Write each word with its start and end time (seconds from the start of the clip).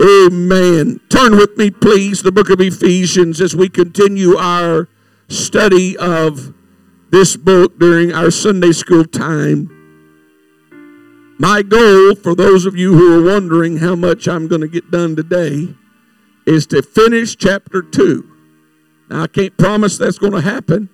Amen. 0.00 1.00
Turn 1.10 1.36
with 1.36 1.56
me, 1.58 1.70
please, 1.70 2.22
the 2.22 2.32
book 2.32 2.48
of 2.48 2.60
Ephesians 2.60 3.40
as 3.42 3.54
we 3.54 3.68
continue 3.68 4.36
our 4.36 4.88
study 5.28 5.98
of 5.98 6.54
this 7.10 7.36
book 7.36 7.78
during 7.78 8.12
our 8.12 8.30
Sunday 8.30 8.72
school 8.72 9.04
time. 9.04 9.68
My 11.38 11.60
goal, 11.60 12.14
for 12.14 12.34
those 12.34 12.64
of 12.64 12.74
you 12.74 12.94
who 12.94 13.18
are 13.18 13.32
wondering 13.34 13.78
how 13.78 13.94
much 13.94 14.26
I'm 14.26 14.48
going 14.48 14.62
to 14.62 14.68
get 14.68 14.90
done 14.90 15.14
today, 15.14 15.74
is 16.46 16.66
to 16.68 16.82
finish 16.82 17.36
chapter 17.36 17.82
2. 17.82 18.28
Now, 19.10 19.24
I 19.24 19.26
can't 19.26 19.56
promise 19.58 19.98
that's 19.98 20.18
going 20.18 20.32
to 20.32 20.40
happen, 20.40 20.88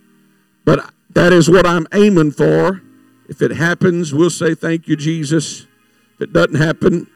but 0.64 0.92
that 1.10 1.32
is 1.32 1.48
what 1.48 1.66
I'm 1.66 1.86
aiming 1.92 2.32
for. 2.32 2.82
If 3.28 3.42
it 3.42 3.52
happens, 3.52 4.12
we'll 4.12 4.30
say, 4.30 4.56
Thank 4.56 4.88
you, 4.88 4.96
Jesus. 4.96 5.66
If 6.14 6.22
it 6.22 6.32
doesn't 6.32 6.56
happen, 6.56 7.06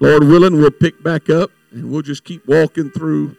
Lord 0.00 0.24
willing, 0.24 0.56
we'll 0.56 0.70
pick 0.70 1.02
back 1.02 1.28
up 1.28 1.50
and 1.70 1.90
we'll 1.90 2.02
just 2.02 2.24
keep 2.24 2.46
walking 2.48 2.90
through 2.90 3.36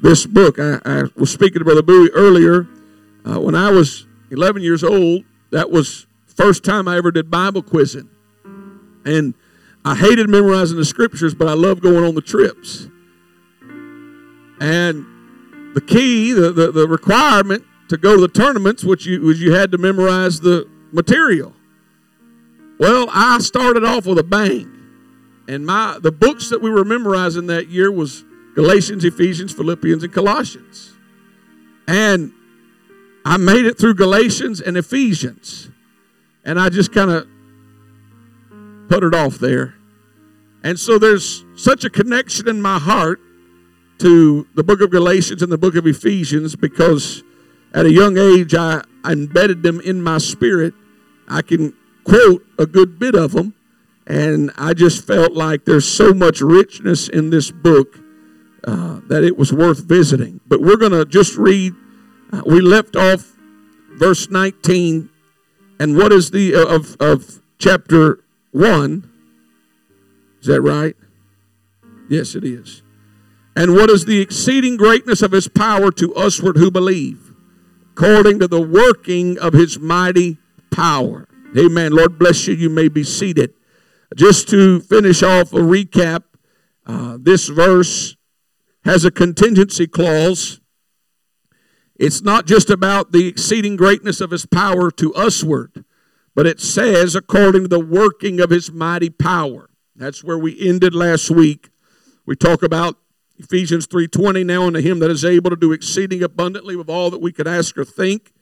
this 0.00 0.24
book. 0.24 0.58
I, 0.58 0.78
I 0.84 1.02
was 1.16 1.32
speaking 1.32 1.58
to 1.58 1.64
Brother 1.64 1.82
Bowie 1.82 2.10
earlier. 2.12 2.66
Uh, 3.24 3.40
when 3.40 3.54
I 3.54 3.70
was 3.70 4.06
11 4.30 4.62
years 4.62 4.84
old, 4.84 5.24
that 5.50 5.70
was 5.70 6.06
first 6.26 6.64
time 6.64 6.88
I 6.88 6.96
ever 6.96 7.10
did 7.10 7.30
Bible 7.30 7.62
quizzing. 7.62 8.08
And 9.04 9.34
I 9.84 9.96
hated 9.96 10.28
memorizing 10.28 10.76
the 10.76 10.84
scriptures, 10.84 11.34
but 11.34 11.48
I 11.48 11.54
loved 11.54 11.82
going 11.82 12.04
on 12.04 12.14
the 12.14 12.22
trips. 12.22 12.88
And 14.60 15.06
the 15.74 15.80
key, 15.80 16.32
the, 16.32 16.52
the, 16.52 16.70
the 16.70 16.86
requirement 16.86 17.64
to 17.88 17.96
go 17.96 18.14
to 18.14 18.20
the 18.20 18.28
tournaments, 18.28 18.84
which 18.84 19.06
you, 19.06 19.20
was 19.22 19.42
you 19.42 19.52
had 19.52 19.72
to 19.72 19.78
memorize 19.78 20.40
the 20.40 20.68
material. 20.92 21.54
Well, 22.78 23.08
I 23.10 23.38
started 23.40 23.84
off 23.84 24.06
with 24.06 24.18
a 24.18 24.22
bang. 24.22 24.79
And 25.50 25.66
my 25.66 25.98
the 26.00 26.12
books 26.12 26.48
that 26.50 26.62
we 26.62 26.70
were 26.70 26.84
memorizing 26.84 27.48
that 27.48 27.66
year 27.66 27.90
was 27.90 28.22
Galatians, 28.54 29.04
Ephesians, 29.04 29.52
Philippians, 29.52 30.04
and 30.04 30.12
Colossians. 30.12 30.92
And 31.88 32.32
I 33.24 33.36
made 33.36 33.64
it 33.64 33.76
through 33.76 33.94
Galatians 33.94 34.60
and 34.60 34.76
Ephesians. 34.76 35.68
And 36.44 36.60
I 36.60 36.68
just 36.68 36.92
kind 36.92 37.10
of 37.10 37.26
put 38.88 39.02
it 39.02 39.12
off 39.12 39.38
there. 39.38 39.74
And 40.62 40.78
so 40.78 41.00
there's 41.00 41.44
such 41.56 41.84
a 41.84 41.90
connection 41.90 42.46
in 42.46 42.62
my 42.62 42.78
heart 42.78 43.18
to 43.98 44.46
the 44.54 44.62
book 44.62 44.80
of 44.80 44.90
Galatians 44.90 45.42
and 45.42 45.50
the 45.50 45.58
book 45.58 45.74
of 45.74 45.84
Ephesians 45.84 46.54
because 46.54 47.24
at 47.74 47.86
a 47.86 47.92
young 47.92 48.16
age 48.18 48.54
I, 48.54 48.84
I 49.02 49.12
embedded 49.12 49.64
them 49.64 49.80
in 49.80 50.00
my 50.00 50.18
spirit. 50.18 50.74
I 51.28 51.42
can 51.42 51.74
quote 52.04 52.46
a 52.56 52.66
good 52.66 53.00
bit 53.00 53.16
of 53.16 53.32
them. 53.32 53.54
And 54.10 54.50
I 54.56 54.74
just 54.74 55.06
felt 55.06 55.34
like 55.34 55.66
there's 55.66 55.86
so 55.86 56.12
much 56.12 56.40
richness 56.40 57.08
in 57.08 57.30
this 57.30 57.52
book 57.52 57.96
uh, 58.64 59.02
that 59.06 59.22
it 59.22 59.38
was 59.38 59.52
worth 59.52 59.84
visiting. 59.84 60.40
But 60.48 60.60
we're 60.60 60.78
going 60.78 60.90
to 60.90 61.04
just 61.04 61.36
read, 61.36 61.74
uh, 62.32 62.42
we 62.44 62.60
left 62.60 62.96
off 62.96 63.36
verse 63.92 64.28
19. 64.28 65.10
And 65.78 65.96
what 65.96 66.12
is 66.12 66.32
the, 66.32 66.56
uh, 66.56 66.74
of, 66.74 66.96
of 66.98 67.40
chapter 67.58 68.24
1? 68.50 69.08
Is 70.40 70.48
that 70.48 70.60
right? 70.60 70.96
Yes, 72.08 72.34
it 72.34 72.42
is. 72.42 72.82
And 73.54 73.74
what 73.74 73.90
is 73.90 74.06
the 74.06 74.20
exceeding 74.20 74.76
greatness 74.76 75.22
of 75.22 75.30
his 75.30 75.46
power 75.46 75.92
to 75.92 76.12
usward 76.16 76.56
who 76.56 76.72
believe, 76.72 77.32
according 77.92 78.40
to 78.40 78.48
the 78.48 78.60
working 78.60 79.38
of 79.38 79.52
his 79.52 79.78
mighty 79.78 80.38
power? 80.72 81.28
Amen. 81.56 81.92
Lord 81.92 82.18
bless 82.18 82.48
you. 82.48 82.54
You 82.54 82.70
may 82.70 82.88
be 82.88 83.04
seated. 83.04 83.54
Just 84.16 84.48
to 84.48 84.80
finish 84.80 85.22
off 85.22 85.52
a 85.52 85.58
recap, 85.58 86.24
uh, 86.86 87.16
this 87.20 87.48
verse 87.48 88.16
has 88.84 89.04
a 89.04 89.10
contingency 89.10 89.86
clause. 89.86 90.60
It's 91.96 92.22
not 92.22 92.46
just 92.46 92.70
about 92.70 93.12
the 93.12 93.28
exceeding 93.28 93.76
greatness 93.76 94.20
of 94.20 94.30
his 94.30 94.46
power 94.46 94.90
to 94.92 95.12
usward, 95.14 95.84
but 96.34 96.46
it 96.46 96.58
says 96.58 97.14
according 97.14 97.62
to 97.62 97.68
the 97.68 97.78
working 97.78 98.40
of 98.40 98.50
his 98.50 98.72
mighty 98.72 99.10
power. 99.10 99.70
That's 99.94 100.24
where 100.24 100.38
we 100.38 100.58
ended 100.58 100.94
last 100.94 101.30
week. 101.30 101.68
We 102.26 102.34
talk 102.34 102.62
about 102.62 102.96
Ephesians 103.38 103.86
3:20 103.86 104.44
now 104.44 104.66
unto 104.66 104.80
him 104.80 104.98
that 105.00 105.10
is 105.10 105.24
able 105.24 105.50
to 105.50 105.56
do 105.56 105.72
exceeding 105.72 106.22
abundantly 106.22 106.74
with 106.74 106.88
all 106.88 107.10
that 107.10 107.20
we 107.20 107.32
could 107.32 107.46
ask 107.46 107.76
or 107.78 107.84
think. 107.84 108.32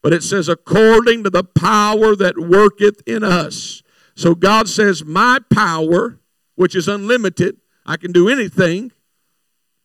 But 0.00 0.12
it 0.12 0.22
says 0.22 0.48
according 0.48 1.24
to 1.24 1.30
the 1.30 1.44
power 1.44 2.14
that 2.16 2.38
worketh 2.38 3.02
in 3.06 3.24
us. 3.24 3.82
So 4.18 4.34
God 4.34 4.68
says, 4.68 5.04
My 5.04 5.38
power, 5.48 6.18
which 6.56 6.74
is 6.74 6.88
unlimited, 6.88 7.58
I 7.86 7.96
can 7.96 8.10
do 8.10 8.28
anything. 8.28 8.90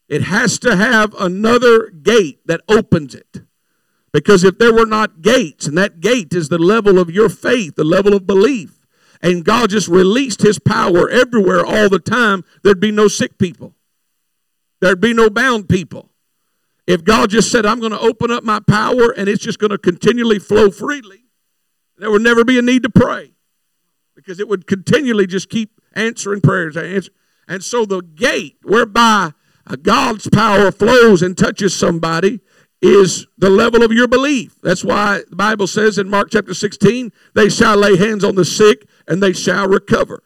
It 0.10 0.24
has 0.24 0.58
to 0.60 0.76
have 0.76 1.14
another 1.20 1.92
gate 1.92 2.40
that 2.48 2.62
opens 2.68 3.14
it. 3.14 3.44
Because 4.12 4.44
if 4.44 4.58
there 4.58 4.74
were 4.74 4.88
not 4.88 5.22
gates, 5.22 5.68
and 5.68 5.78
that 5.78 6.00
gate 6.00 6.34
is 6.34 6.50
the 6.50 6.58
level 6.58 6.98
of 6.98 7.12
your 7.12 7.30
faith, 7.30 7.76
the 7.76 7.84
level 7.84 8.16
of 8.16 8.26
belief, 8.26 8.88
and 9.22 9.46
God 9.46 9.70
just 9.70 9.88
released 9.88 10.42
His 10.42 10.58
power 10.58 11.08
everywhere 11.08 11.64
all 11.64 11.88
the 11.88 12.00
time, 12.00 12.44
there'd 12.64 12.80
be 12.80 12.92
no 12.92 13.08
sick 13.08 13.38
people. 13.38 13.76
There'd 14.82 15.00
be 15.00 15.14
no 15.14 15.30
bound 15.30 15.70
people. 15.70 16.10
If 16.88 17.04
God 17.04 17.30
just 17.30 17.52
said, 17.52 17.68
I'm 17.68 17.80
going 17.80 17.92
to 17.92 18.00
open 18.00 18.32
up 18.32 18.44
my 18.44 18.62
power 18.62 19.12
and 19.12 19.30
it's 19.30 19.44
just 19.44 19.60
going 19.60 19.70
to 19.70 19.78
continually 19.78 20.40
flow 20.40 20.72
freely, 20.72 21.26
there 22.00 22.10
would 22.10 22.24
never 22.24 22.44
be 22.44 22.58
a 22.58 22.64
need 22.64 22.82
to 22.82 22.90
pray 22.90 23.34
because 24.16 24.40
it 24.40 24.48
would 24.48 24.68
continually 24.68 25.28
just 25.28 25.50
keep 25.50 25.82
answering 25.94 26.42
prayers. 26.42 27.10
And 27.48 27.64
so 27.64 27.86
the 27.86 28.02
gate 28.02 28.58
whereby 28.64 29.32
uh, 29.66 29.76
God's 29.76 30.30
power 30.30 30.72
flows 30.72 31.22
and 31.22 31.38
touches 31.38 31.76
somebody 31.76 32.42
is 32.82 33.28
the 33.38 33.50
level 33.50 33.82
of 33.82 33.94
your 33.94 34.08
belief. 34.08 34.56
That's 34.62 34.84
why 34.84 35.22
the 35.30 35.36
Bible 35.36 35.68
says 35.68 35.98
in 35.98 36.10
Mark 36.10 36.30
chapter 36.32 36.54
16, 36.54 37.12
they 37.34 37.50
shall 37.50 37.78
lay 37.78 37.96
hands 37.96 38.24
on 38.24 38.36
the 38.36 38.44
sick 38.44 38.86
and 39.08 39.24
they 39.24 39.34
shall 39.34 39.68
recover. 39.68 40.22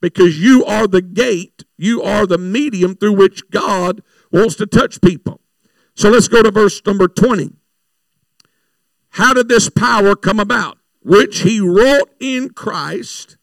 Because 0.00 0.38
you 0.38 0.64
are 0.66 0.86
the 0.86 1.00
gate, 1.00 1.64
you 1.78 2.02
are 2.02 2.26
the 2.26 2.36
medium 2.36 2.94
through 2.94 3.14
which 3.14 3.48
God 3.50 4.02
wants 4.30 4.54
to 4.56 4.66
touch 4.66 5.00
people. 5.00 5.40
So 5.94 6.10
let's 6.10 6.28
go 6.28 6.42
to 6.42 6.50
verse 6.50 6.82
number 6.84 7.08
20. 7.08 7.52
How 9.10 9.32
did 9.32 9.48
this 9.48 9.70
power 9.70 10.14
come 10.14 10.40
about? 10.40 10.76
Which 11.04 11.40
he 11.40 11.60
wrought 11.60 12.10
in 12.18 12.50
Christ 12.50 13.36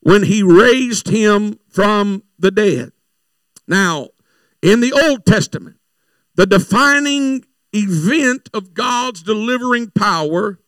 when 0.00 0.24
he 0.24 0.42
raised 0.42 1.08
him 1.08 1.58
from 1.68 2.22
the 2.38 2.50
dead. 2.50 2.92
Now, 3.68 4.08
in 4.62 4.80
the 4.80 4.92
Old 4.92 5.26
Testament, 5.26 5.76
the 6.34 6.46
defining 6.46 7.44
event 7.72 8.48
of 8.54 8.72
God's 8.72 9.22
delivering 9.22 9.90
power 9.90 10.58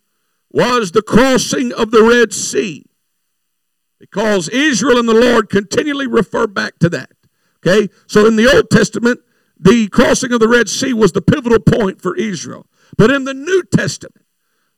was 0.50 0.92
the 0.92 1.02
crossing 1.02 1.72
of 1.72 1.90
the 1.90 2.02
Red 2.02 2.32
Sea. 2.32 2.84
Because 3.98 4.48
Israel 4.48 4.98
and 4.98 5.08
the 5.08 5.14
Lord 5.14 5.48
continually 5.48 6.06
refer 6.06 6.46
back 6.46 6.78
to 6.80 6.88
that. 6.90 7.10
Okay? 7.58 7.92
So 8.06 8.26
in 8.26 8.36
the 8.36 8.52
Old 8.54 8.70
Testament, 8.70 9.20
the 9.58 9.88
crossing 9.88 10.32
of 10.32 10.40
the 10.40 10.48
Red 10.48 10.68
Sea 10.68 10.92
was 10.92 11.12
the 11.12 11.22
pivotal 11.22 11.58
point 11.58 12.00
for 12.00 12.16
Israel. 12.16 12.66
But 12.96 13.10
in 13.10 13.24
the 13.24 13.34
New 13.34 13.62
Testament, 13.64 14.24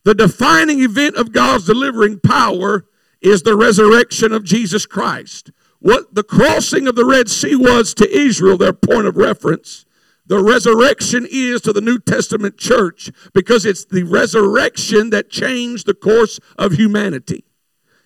the 0.04 0.14
defining 0.14 0.80
event 0.80 1.16
of 1.16 1.32
God's 1.32 1.66
delivering 1.66 2.20
power 2.20 2.86
is 3.20 3.42
the 3.42 3.56
resurrection 3.56 4.32
of 4.32 4.44
Jesus 4.44 4.86
Christ. 4.86 5.50
What 5.78 6.14
the 6.14 6.22
crossing 6.22 6.86
of 6.86 6.94
the 6.94 7.04
Red 7.04 7.28
Sea 7.28 7.56
was 7.56 7.94
to 7.94 8.10
Israel, 8.10 8.56
their 8.56 8.72
point 8.72 9.06
of 9.06 9.16
reference, 9.16 9.84
the 10.26 10.42
resurrection 10.42 11.26
is 11.28 11.60
to 11.62 11.72
the 11.72 11.80
New 11.80 11.98
Testament 11.98 12.56
church 12.56 13.10
because 13.34 13.66
it's 13.66 13.84
the 13.84 14.04
resurrection 14.04 15.10
that 15.10 15.28
changed 15.28 15.86
the 15.86 15.94
course 15.94 16.38
of 16.56 16.74
humanity. 16.74 17.44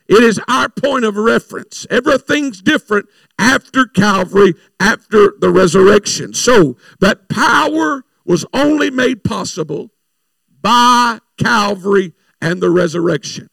It 0.07 0.23
is 0.23 0.41
our 0.49 0.69
point 0.69 1.05
of 1.05 1.17
reference. 1.17 1.87
Everything's 1.91 2.63
different 2.63 3.07
after 3.39 3.87
Calvary, 3.87 4.55
after 4.79 5.35
the 5.39 5.51
resurrection. 5.51 6.35
So 6.35 6.77
that 7.01 7.29
power 7.29 8.05
was 8.25 8.47
only 8.53 8.91
made 8.91 9.25
possible 9.25 9.91
by 10.65 11.21
Calvary, 11.39 12.15
and 12.41 12.61
the 12.61 12.71
resurrection. 12.71 13.49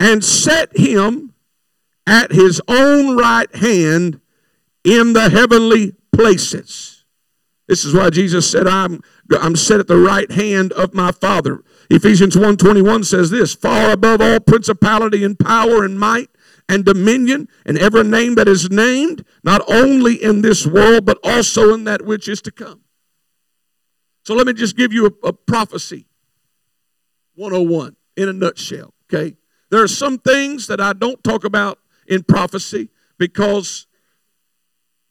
And 0.00 0.24
set 0.24 0.76
him 0.76 1.34
at 2.06 2.32
his 2.32 2.60
own 2.66 3.16
right 3.16 3.54
hand 3.54 4.20
in 4.84 5.12
the 5.12 5.28
heavenly 5.28 5.94
places. 6.12 7.04
This 7.66 7.84
is 7.84 7.92
why 7.92 8.08
Jesus 8.08 8.50
said, 8.50 8.66
I'm, 8.66 9.02
I'm 9.30 9.54
set 9.54 9.80
at 9.80 9.86
the 9.86 9.98
right 9.98 10.30
hand 10.30 10.72
of 10.72 10.94
my 10.94 11.12
Father. 11.12 11.62
Ephesians 11.90 12.34
1.21 12.34 13.04
says 13.04 13.30
this, 13.30 13.54
far 13.54 13.90
above 13.90 14.22
all 14.22 14.40
principality 14.40 15.24
and 15.24 15.38
power 15.38 15.84
and 15.84 16.00
might 16.00 16.30
and 16.70 16.84
dominion 16.84 17.48
and 17.66 17.78
every 17.78 18.04
name 18.04 18.34
that 18.36 18.48
is 18.48 18.70
named, 18.70 19.24
not 19.44 19.60
only 19.68 20.22
in 20.22 20.40
this 20.40 20.66
world, 20.66 21.04
but 21.04 21.18
also 21.22 21.74
in 21.74 21.84
that 21.84 22.06
which 22.06 22.28
is 22.28 22.40
to 22.42 22.50
come. 22.50 22.80
So 24.28 24.34
let 24.34 24.46
me 24.46 24.52
just 24.52 24.76
give 24.76 24.92
you 24.92 25.06
a, 25.06 25.28
a 25.28 25.32
prophecy 25.32 26.04
101 27.36 27.96
in 28.14 28.28
a 28.28 28.32
nutshell, 28.34 28.92
okay? 29.06 29.38
There 29.70 29.82
are 29.82 29.88
some 29.88 30.18
things 30.18 30.66
that 30.66 30.82
I 30.82 30.92
don't 30.92 31.24
talk 31.24 31.44
about 31.44 31.78
in 32.06 32.24
prophecy 32.24 32.90
because 33.16 33.86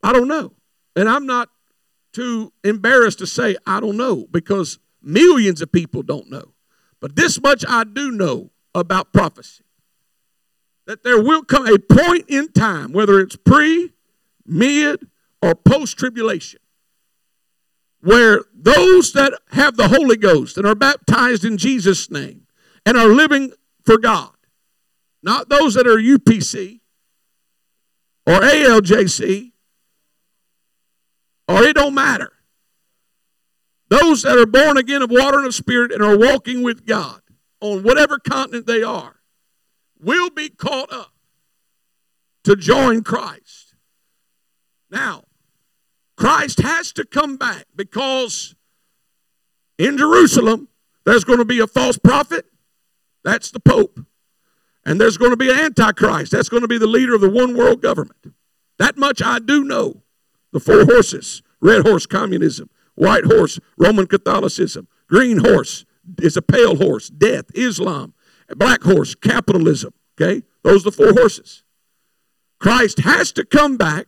I 0.04 0.14
don't 0.14 0.28
know. 0.28 0.54
And 0.96 1.10
I'm 1.10 1.26
not 1.26 1.50
too 2.14 2.54
embarrassed 2.64 3.18
to 3.18 3.26
say 3.26 3.58
I 3.66 3.80
don't 3.80 3.98
know 3.98 4.28
because 4.30 4.78
millions 5.02 5.64
of 5.64 5.72
people 5.72 6.04
don't 6.04 6.30
know. 6.30 6.54
But 7.00 7.16
this 7.16 7.42
much 7.42 7.66
I 7.68 7.86
do 7.86 8.12
know 8.12 8.52
about 8.76 9.14
prophecy 9.14 9.64
that 10.86 11.04
there 11.04 11.20
will 11.20 11.44
come 11.44 11.66
a 11.66 11.80
point 11.80 12.26
in 12.28 12.52
time, 12.52 12.92
whether 12.92 13.20
it's 13.20 13.36
pre, 13.36 13.94
mid, 14.46 15.08
or 15.42 15.56
post 15.56 15.98
tribulation, 15.98 16.60
where 18.02 18.44
those 18.54 18.77
that 19.14 19.34
have 19.52 19.78
the 19.78 19.88
Holy 19.90 20.18
Ghost 20.18 20.58
and 20.58 20.66
are 20.66 20.76
baptized 20.76 21.46
in 21.46 21.58
Jesus' 21.58 22.10
name 22.12 22.48
and 22.86 22.98
are 22.98 23.08
living 23.08 23.52
for 23.86 23.98
God, 23.98 24.36
not 25.24 25.50
those 25.50 25.74
that 25.76 25.88
are 25.88 25.98
UPC 25.98 26.80
or 28.26 28.40
ALJC, 28.40 29.52
or 31.48 31.64
it 31.64 31.76
don't 31.76 31.94
matter. 31.94 32.34
Those 33.90 34.24
that 34.24 34.38
are 34.38 34.46
born 34.46 34.78
again 34.78 35.02
of 35.02 35.10
water 35.10 35.38
and 35.38 35.48
of 35.48 35.56
spirit 35.56 35.92
and 35.92 36.04
are 36.04 36.18
walking 36.18 36.62
with 36.62 36.86
God 36.86 37.22
on 37.62 37.84
whatever 37.84 38.20
continent 38.20 38.66
they 38.66 38.84
are 38.84 39.22
will 40.00 40.30
be 40.30 40.50
caught 40.50 40.92
up 40.92 41.14
to 42.44 42.56
join 42.56 43.04
Christ. 43.04 43.76
Now, 44.90 45.24
Christ 46.18 46.60
has 46.60 46.92
to 46.94 47.06
come 47.06 47.38
back 47.38 47.66
because 47.76 48.56
in 49.78 49.98
Jerusalem 49.98 50.68
there's 51.06 51.24
going 51.24 51.40
to 51.40 51.46
be 51.46 51.60
a 51.60 51.68
false 51.68 51.98
prophet. 51.98 52.46
That's 53.24 53.52
the 53.52 53.62
Pope. 53.62 54.00
And 54.86 55.00
there's 55.00 55.18
going 55.18 55.32
to 55.32 55.38
be 55.38 55.50
an 55.50 55.58
antichrist. 55.58 56.32
That's 56.32 56.50
going 56.50 56.62
to 56.62 56.68
be 56.68 56.78
the 56.78 56.88
leader 56.88 57.16
of 57.16 57.22
the 57.22 57.30
one 57.30 57.56
world 57.56 57.82
government. 57.82 58.34
That 58.78 58.98
much 58.98 59.22
I 59.22 59.40
do 59.40 59.64
know. 59.64 60.04
The 60.52 60.60
four 60.60 60.86
horses 60.86 61.42
red 61.60 61.88
horse, 61.88 62.06
communism, 62.06 62.70
white 62.96 63.26
horse, 63.26 63.60
Roman 63.78 64.08
Catholicism, 64.08 64.88
green 65.08 65.40
horse 65.40 65.86
is 66.22 66.38
a 66.38 66.42
pale 66.42 66.76
horse, 66.76 67.10
death, 67.10 67.46
Islam, 67.56 68.14
black 68.56 68.84
horse, 68.84 69.16
capitalism. 69.16 69.94
Okay? 70.20 70.44
Those 70.64 70.86
are 70.86 70.92
the 70.92 70.98
four 70.98 71.14
horses. 71.14 71.64
Christ 72.60 73.00
has 73.00 73.32
to 73.34 73.46
come 73.46 73.78
back. 73.78 74.08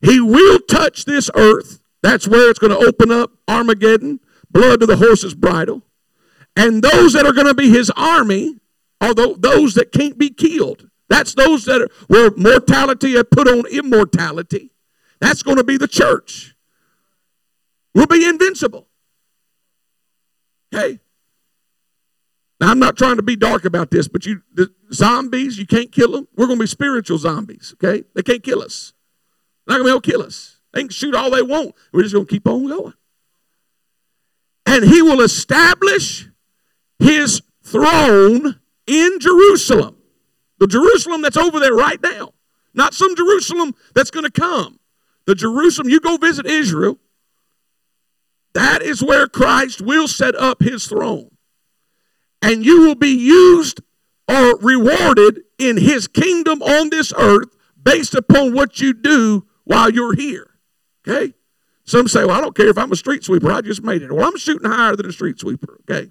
He 0.00 0.20
will 0.20 0.58
touch 0.60 1.04
this 1.04 1.30
earth. 1.34 1.79
That's 2.02 2.26
where 2.26 2.50
it's 2.50 2.58
going 2.58 2.72
to 2.72 2.86
open 2.86 3.10
up 3.10 3.32
Armageddon, 3.46 4.20
blood 4.50 4.80
to 4.80 4.86
the 4.86 4.96
horse's 4.96 5.34
bridle. 5.34 5.82
And 6.56 6.82
those 6.82 7.12
that 7.12 7.26
are 7.26 7.32
going 7.32 7.46
to 7.46 7.54
be 7.54 7.70
his 7.70 7.90
army 7.96 8.58
are 9.00 9.14
those 9.14 9.74
that 9.74 9.92
can't 9.92 10.18
be 10.18 10.30
killed. 10.30 10.88
That's 11.08 11.34
those 11.34 11.64
that 11.64 11.82
are 11.82 11.88
where 12.06 12.30
mortality 12.36 13.14
had 13.14 13.30
put 13.30 13.48
on 13.48 13.66
immortality. 13.66 14.70
That's 15.20 15.42
going 15.42 15.56
to 15.56 15.64
be 15.64 15.76
the 15.76 15.88
church. 15.88 16.54
We'll 17.94 18.06
be 18.06 18.26
invincible. 18.26 18.86
Okay? 20.72 21.00
Now, 22.60 22.70
I'm 22.70 22.78
not 22.78 22.96
trying 22.96 23.16
to 23.16 23.22
be 23.22 23.36
dark 23.36 23.64
about 23.64 23.90
this, 23.90 24.06
but 24.06 24.26
you, 24.26 24.42
the 24.52 24.72
zombies, 24.92 25.58
you 25.58 25.66
can't 25.66 25.90
kill 25.90 26.12
them. 26.12 26.28
We're 26.36 26.46
going 26.46 26.58
to 26.58 26.62
be 26.62 26.68
spiritual 26.68 27.18
zombies, 27.18 27.74
okay? 27.74 28.04
They 28.14 28.22
can't 28.22 28.42
kill 28.42 28.62
us. 28.62 28.92
They're 29.66 29.78
not 29.78 29.84
going 29.84 29.86
to 29.86 29.90
be 29.90 29.92
able 29.92 30.00
to 30.02 30.10
kill 30.10 30.22
us. 30.22 30.59
They 30.72 30.82
can 30.82 30.90
shoot 30.90 31.14
all 31.14 31.30
they 31.30 31.42
want. 31.42 31.74
We're 31.92 32.02
just 32.02 32.14
going 32.14 32.26
to 32.26 32.30
keep 32.32 32.46
on 32.46 32.68
going. 32.68 32.94
And 34.66 34.84
he 34.84 35.02
will 35.02 35.20
establish 35.20 36.28
his 36.98 37.42
throne 37.62 38.60
in 38.86 39.18
Jerusalem. 39.20 39.96
The 40.58 40.66
Jerusalem 40.66 41.22
that's 41.22 41.36
over 41.36 41.58
there 41.58 41.74
right 41.74 42.00
now. 42.02 42.34
Not 42.74 42.94
some 42.94 43.16
Jerusalem 43.16 43.74
that's 43.94 44.10
going 44.10 44.26
to 44.26 44.30
come. 44.30 44.78
The 45.26 45.34
Jerusalem, 45.34 45.88
you 45.88 46.00
go 46.00 46.16
visit 46.16 46.46
Israel, 46.46 46.98
that 48.54 48.82
is 48.82 49.02
where 49.02 49.26
Christ 49.26 49.80
will 49.80 50.08
set 50.08 50.34
up 50.34 50.62
his 50.62 50.86
throne 50.86 51.30
and 52.42 52.64
you 52.64 52.82
will 52.82 52.94
be 52.94 53.16
used 53.16 53.80
or 54.28 54.56
rewarded 54.58 55.42
in 55.58 55.76
his 55.76 56.08
kingdom 56.08 56.62
on 56.62 56.90
this 56.90 57.12
earth 57.16 57.48
based 57.82 58.14
upon 58.14 58.54
what 58.54 58.80
you 58.80 58.92
do 58.92 59.46
while 59.64 59.90
you're 59.90 60.14
here. 60.14 60.49
Okay? 61.06 61.34
Some 61.84 62.08
say, 62.08 62.24
well, 62.24 62.36
I 62.36 62.40
don't 62.40 62.54
care 62.54 62.68
if 62.68 62.78
I'm 62.78 62.92
a 62.92 62.96
street 62.96 63.24
sweeper, 63.24 63.50
I 63.50 63.60
just 63.62 63.82
made 63.82 64.02
it. 64.02 64.12
Well, 64.12 64.26
I'm 64.26 64.36
shooting 64.36 64.70
higher 64.70 64.96
than 64.96 65.06
a 65.06 65.12
street 65.12 65.40
sweeper. 65.40 65.80
Okay? 65.82 66.10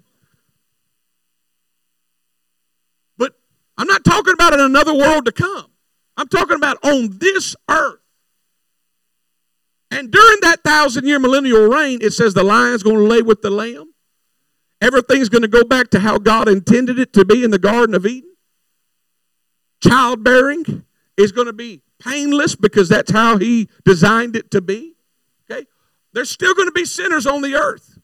But 3.16 3.34
I'm 3.78 3.86
not 3.86 4.04
talking 4.04 4.34
about 4.34 4.52
in 4.52 4.60
another 4.60 4.94
world 4.94 5.24
to 5.26 5.32
come. 5.32 5.66
I'm 6.16 6.28
talking 6.28 6.56
about 6.56 6.76
on 6.84 7.18
this 7.18 7.56
earth. 7.68 8.00
And 9.90 10.10
during 10.10 10.40
that 10.42 10.62
thousand 10.62 11.06
year 11.06 11.18
millennial 11.18 11.66
reign, 11.66 11.98
it 12.02 12.12
says 12.12 12.34
the 12.34 12.44
lion's 12.44 12.82
going 12.82 12.96
to 12.96 13.04
lay 13.04 13.22
with 13.22 13.42
the 13.42 13.50
lamb. 13.50 13.92
Everything's 14.80 15.28
going 15.28 15.42
to 15.42 15.48
go 15.48 15.64
back 15.64 15.90
to 15.90 16.00
how 16.00 16.18
God 16.18 16.48
intended 16.48 16.98
it 16.98 17.12
to 17.14 17.24
be 17.24 17.42
in 17.44 17.50
the 17.50 17.58
Garden 17.58 17.94
of 17.94 18.06
Eden. 18.06 18.34
Childbearing 19.82 20.84
is 21.16 21.32
going 21.32 21.46
to 21.46 21.52
be 21.52 21.82
painless 22.00 22.56
because 22.56 22.88
that's 22.88 23.12
how 23.12 23.38
He 23.38 23.68
designed 23.84 24.34
it 24.34 24.50
to 24.50 24.60
be. 24.60 24.94
Okay? 25.50 25.66
There's 26.12 26.30
still 26.30 26.54
going 26.54 26.68
to 26.68 26.72
be 26.72 26.84
sinners 26.84 27.26
on 27.26 27.42
the 27.42 27.54
earth 27.54 27.98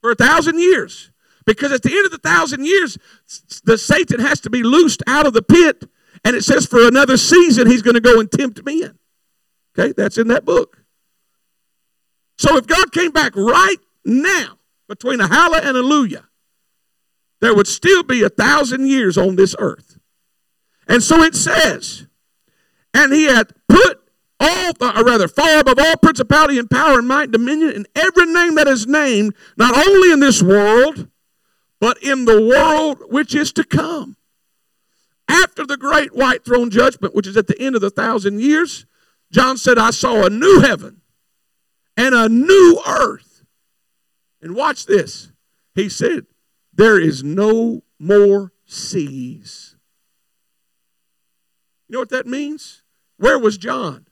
for 0.00 0.10
a 0.10 0.16
thousand 0.16 0.58
years. 0.58 1.10
Because 1.46 1.72
at 1.72 1.82
the 1.82 1.96
end 1.96 2.04
of 2.04 2.12
the 2.12 2.18
thousand 2.18 2.66
years, 2.66 2.98
the 3.64 3.78
Satan 3.78 4.20
has 4.20 4.38
to 4.40 4.50
be 4.50 4.62
loosed 4.62 5.02
out 5.06 5.26
of 5.26 5.32
the 5.32 5.40
pit, 5.40 5.82
and 6.22 6.36
it 6.36 6.44
says 6.44 6.66
for 6.66 6.86
another 6.86 7.16
season 7.16 7.66
he's 7.66 7.80
going 7.80 7.94
to 7.94 8.02
go 8.02 8.20
and 8.20 8.30
tempt 8.30 8.62
men. 8.66 8.98
Okay, 9.78 9.94
that's 9.96 10.18
in 10.18 10.28
that 10.28 10.44
book. 10.44 10.84
So 12.36 12.58
if 12.58 12.66
God 12.66 12.92
came 12.92 13.12
back 13.12 13.34
right 13.34 13.78
now, 14.04 14.58
between 14.88 15.20
a 15.20 15.28
hallelujah 15.28 16.18
and 16.18 16.22
a 16.22 16.28
there 17.40 17.54
would 17.54 17.66
still 17.66 18.02
be 18.02 18.22
a 18.22 18.28
thousand 18.28 18.86
years 18.86 19.16
on 19.16 19.36
this 19.36 19.56
earth. 19.58 19.87
And 20.88 21.02
so 21.02 21.22
it 21.22 21.34
says, 21.34 22.06
and 22.94 23.12
he 23.12 23.24
had 23.24 23.52
put 23.68 24.00
all, 24.40 24.72
or 24.80 25.04
rather, 25.04 25.28
far 25.28 25.60
above 25.60 25.78
all 25.78 25.96
principality 25.96 26.58
and 26.58 26.70
power 26.70 26.98
and 26.98 27.06
might 27.06 27.30
dominion, 27.30 27.70
and 27.70 27.88
every 27.94 28.26
name 28.26 28.54
that 28.54 28.68
is 28.68 28.86
named, 28.86 29.34
not 29.56 29.76
only 29.76 30.12
in 30.12 30.20
this 30.20 30.42
world, 30.42 31.08
but 31.80 32.02
in 32.02 32.24
the 32.24 32.40
world 32.40 33.02
which 33.08 33.34
is 33.34 33.52
to 33.52 33.64
come. 33.64 34.16
After 35.28 35.66
the 35.66 35.76
great 35.76 36.14
white 36.14 36.44
throne 36.44 36.70
judgment, 36.70 37.14
which 37.14 37.26
is 37.26 37.36
at 37.36 37.46
the 37.46 37.60
end 37.60 37.74
of 37.74 37.82
the 37.82 37.90
thousand 37.90 38.40
years, 38.40 38.86
John 39.30 39.58
said, 39.58 39.76
I 39.76 39.90
saw 39.90 40.24
a 40.24 40.30
new 40.30 40.60
heaven 40.60 41.02
and 41.96 42.14
a 42.14 42.28
new 42.28 42.80
earth. 42.86 43.44
And 44.40 44.54
watch 44.54 44.86
this. 44.86 45.32
He 45.74 45.88
said, 45.88 46.26
There 46.72 46.98
is 46.98 47.22
no 47.22 47.82
more 47.98 48.52
seas. 48.64 49.67
You 51.88 51.94
know 51.94 52.00
what 52.00 52.10
that 52.10 52.26
means? 52.26 52.82
Where 53.16 53.38
was 53.38 53.56
John? 53.56 54.06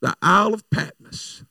The 0.00 0.14
Isle 0.22 0.54
of 0.54 0.70
Patmos. 0.70 1.44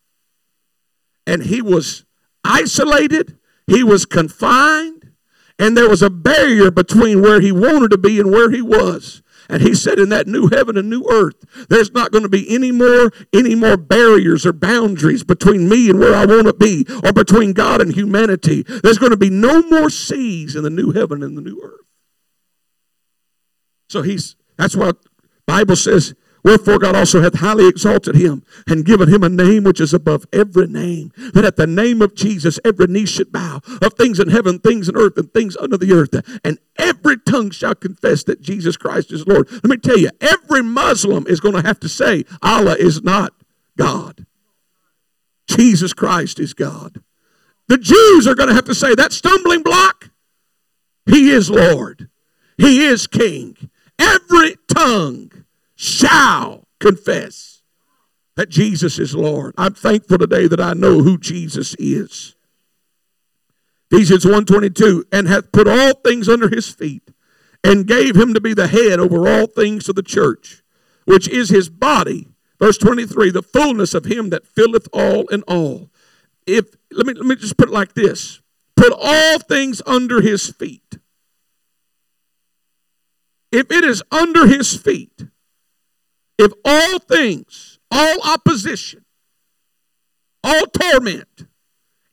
And 1.28 1.44
he 1.44 1.62
was 1.62 2.06
isolated, 2.44 3.38
he 3.68 3.84
was 3.84 4.06
confined, 4.06 5.12
and 5.60 5.78
there 5.78 5.90
was 5.90 6.02
a 6.02 6.10
barrier 6.10 6.72
between 6.72 7.22
where 7.22 7.42
he 7.42 7.52
wanted 7.52 7.92
to 7.92 7.98
be 7.98 8.20
and 8.20 8.32
where 8.32 8.50
he 8.50 8.62
was. 8.62 9.22
And 9.50 9.64
he 9.64 9.74
said, 9.74 9.98
in 9.98 10.10
that 10.10 10.28
new 10.28 10.48
heaven 10.48 10.78
and 10.78 10.90
new 10.90 11.04
earth, 11.10 11.68
there's 11.70 11.92
not 11.92 12.12
going 12.12 12.24
to 12.24 12.30
be 12.30 12.54
any 12.54 12.72
more, 12.72 13.12
any 13.34 13.56
more 13.56 13.78
barriers 13.78 14.46
or 14.46 14.54
boundaries 14.54 15.24
between 15.24 15.68
me 15.68 15.90
and 15.90 16.00
where 16.00 16.16
I 16.16 16.26
want 16.26 16.46
to 16.46 16.54
be, 16.54 16.86
or 17.04 17.12
between 17.12 17.54
God 17.54 17.82
and 17.82 17.94
humanity. 17.94 18.62
There's 18.62 19.00
going 19.00 19.12
to 19.12 19.18
be 19.18 19.32
no 19.32 19.64
more 19.64 19.90
seas 19.90 20.56
in 20.56 20.64
the 20.64 20.70
new 20.70 20.92
heaven 20.92 21.24
and 21.24 21.36
the 21.36 21.42
new 21.42 21.60
earth. 21.64 21.86
So 23.90 24.04
he's 24.04 24.36
that's 24.60 24.76
why 24.76 24.92
Bible 25.48 25.76
says 25.76 26.14
Wherefore 26.44 26.80
God 26.80 26.96
also 26.96 27.22
hath 27.22 27.36
highly 27.36 27.68
exalted 27.68 28.16
him 28.16 28.44
and 28.68 28.86
given 28.86 29.14
him 29.14 29.24
a 29.24 29.30
name 29.30 29.64
which 29.64 29.82
is 29.82 29.94
above 29.94 30.26
every 30.32 30.68
name, 30.68 31.12
that 31.34 31.46
at 31.46 31.58
the 31.58 31.68
name 31.68 32.02
of 32.02 32.16
Jesus 32.16 32.60
every 32.64 32.88
knee 32.88 33.06
should 33.06 33.32
bow 33.32 33.62
of 33.82 33.94
things 33.94 34.20
in 34.20 34.30
heaven, 34.30 34.60
things 34.60 34.88
in 34.88 34.96
earth, 34.96 35.18
and 35.18 35.34
things 35.34 35.58
under 35.58 35.78
the 35.78 35.92
earth, 35.92 36.40
and 36.44 36.60
every 36.78 37.18
tongue 37.18 37.52
shall 37.52 37.76
confess 37.76 38.24
that 38.24 38.42
Jesus 38.42 38.78
Christ 38.78 39.12
is 39.12 39.28
Lord. 39.28 39.52
Let 39.52 39.66
me 39.66 39.78
tell 39.78 39.98
you, 39.98 40.10
every 40.22 40.64
Muslim 40.64 41.28
is 41.28 41.40
going 41.40 41.56
to 41.56 41.68
have 41.68 41.80
to 41.82 41.90
say, 41.90 42.24
Allah 42.42 42.76
is 42.80 43.04
not 43.04 43.34
God. 43.78 44.26
Jesus 45.48 45.94
Christ 45.94 46.40
is 46.40 46.54
God. 46.54 47.02
The 47.68 47.78
Jews 47.78 48.28
are 48.28 48.36
going 48.36 48.50
to 48.50 48.56
have 48.56 48.66
to 48.66 48.76
say, 48.76 48.96
that 48.96 49.12
stumbling 49.12 49.62
block, 49.62 50.10
He 51.06 51.32
is 51.32 51.50
Lord. 51.50 52.10
He 52.58 52.86
is 52.86 53.08
King. 53.08 53.58
Every 54.00 54.56
tongue 54.74 55.46
shall 55.76 56.68
confess 56.80 57.62
that 58.36 58.50
Jesus 58.50 58.98
is 58.98 59.14
Lord. 59.14 59.54
I'm 59.58 59.74
thankful 59.74 60.18
today 60.18 60.48
that 60.48 60.62
I 60.62 60.74
know 60.74 61.04
who 61.04 61.18
Jesus 61.18 61.76
is. 61.78 62.36
Ephesians 63.92 64.26
1:22 64.26 65.04
and 65.12 65.28
hath 65.28 65.52
put 65.52 65.68
all 65.68 65.94
things 66.06 66.30
under 66.30 66.48
his 66.48 66.70
feet 66.70 67.12
and 67.64 67.86
gave 67.86 68.16
him 68.16 68.34
to 68.34 68.42
be 68.42 68.54
the 68.54 68.68
head 68.68 69.00
over 69.00 69.28
all 69.28 69.48
things 69.48 69.86
to 69.86 69.94
the 69.94 70.04
church 70.04 70.64
which 71.10 71.28
is 71.28 71.50
his 71.50 71.70
body. 71.70 72.28
Verse 72.60 72.78
23, 72.78 73.32
the 73.32 73.42
fullness 73.42 73.96
of 73.96 74.06
him 74.06 74.30
that 74.30 74.46
filleth 74.46 74.88
all 74.94 75.28
in 75.30 75.42
all. 75.44 75.90
If 76.46 76.76
let 76.92 77.08
me 77.08 77.14
let 77.14 77.26
me 77.26 77.36
just 77.36 77.58
put 77.58 77.70
it 77.70 77.74
like 77.74 77.94
this. 77.94 78.42
Put 78.76 78.94
all 78.96 79.40
things 79.40 79.82
under 79.88 80.22
his 80.22 80.50
feet. 80.50 81.00
If 83.52 83.72
it 83.72 83.84
is 83.84 84.04
under 84.12 84.46
his 84.46 84.76
feet, 84.76 85.26
if 86.38 86.52
all 86.64 87.00
things, 87.00 87.80
all 87.92 88.18
opposition, 88.24 89.06
all 90.44 90.66
torment, 90.68 91.48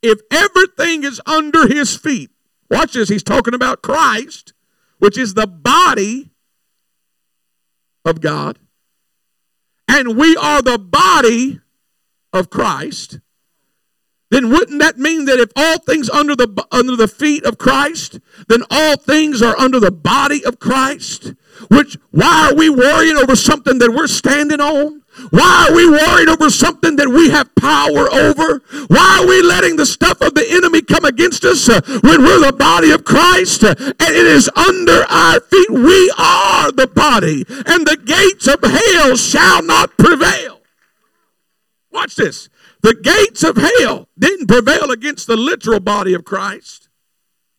if 0.02 0.20
everything 0.30 1.04
is 1.04 1.20
under 1.26 1.68
his 1.68 1.96
feet, 1.96 2.30
watch 2.70 2.94
this, 2.94 3.08
he's 3.08 3.22
talking 3.22 3.54
about 3.54 3.82
Christ, 3.82 4.52
which 4.98 5.18
is 5.18 5.34
the 5.34 5.46
body 5.46 6.30
of 8.04 8.20
God, 8.20 8.58
and 9.88 10.16
we 10.16 10.36
are 10.36 10.62
the 10.62 10.78
body 10.78 11.60
of 12.32 12.50
Christ, 12.50 13.20
then 14.30 14.50
wouldn't 14.50 14.80
that 14.80 14.98
mean 14.98 15.24
that 15.26 15.38
if 15.38 15.50
all 15.54 15.78
things 15.78 16.10
under 16.10 16.34
the 16.34 16.66
under 16.72 16.96
the 16.96 17.08
feet 17.08 17.44
of 17.44 17.58
Christ, 17.58 18.18
then 18.48 18.62
all 18.70 18.96
things 18.96 19.40
are 19.40 19.56
under 19.58 19.78
the 19.78 19.92
body 19.92 20.44
of 20.44 20.58
Christ? 20.58 21.32
Which 21.70 21.96
why 22.10 22.50
are 22.50 22.54
we 22.54 22.68
worrying 22.68 23.16
over 23.16 23.36
something 23.36 23.78
that 23.78 23.92
we're 23.92 24.08
standing 24.08 24.60
on? 24.60 25.02
Why 25.30 25.68
are 25.68 25.74
we 25.74 25.88
worried 25.88 26.28
over 26.28 26.50
something 26.50 26.96
that 26.96 27.08
we 27.08 27.30
have 27.30 27.54
power 27.54 28.12
over? 28.12 28.62
Why 28.88 29.20
are 29.20 29.26
we 29.26 29.42
letting 29.42 29.76
the 29.76 29.86
stuff 29.86 30.20
of 30.20 30.34
the 30.34 30.44
enemy 30.50 30.82
come 30.82 31.04
against 31.04 31.44
us 31.44 31.68
uh, 31.68 31.80
when 32.02 32.22
we're 32.22 32.44
the 32.44 32.52
body 32.52 32.90
of 32.90 33.04
Christ 33.04 33.64
uh, 33.64 33.74
and 33.78 34.14
it 34.14 34.26
is 34.26 34.50
under 34.54 35.04
our 35.08 35.40
feet? 35.40 35.70
We 35.70 36.12
are 36.18 36.70
the 36.72 36.90
body, 36.92 37.46
and 37.48 37.86
the 37.86 37.96
gates 38.04 38.46
of 38.46 38.60
hell 38.62 39.16
shall 39.16 39.62
not 39.62 39.96
prevail. 39.96 40.60
Watch 41.90 42.16
this. 42.16 42.50
The 42.82 42.94
gates 42.94 43.42
of 43.42 43.56
hell 43.56 44.08
didn't 44.18 44.46
prevail 44.46 44.90
against 44.90 45.26
the 45.26 45.36
literal 45.36 45.80
body 45.80 46.14
of 46.14 46.24
Christ, 46.24 46.88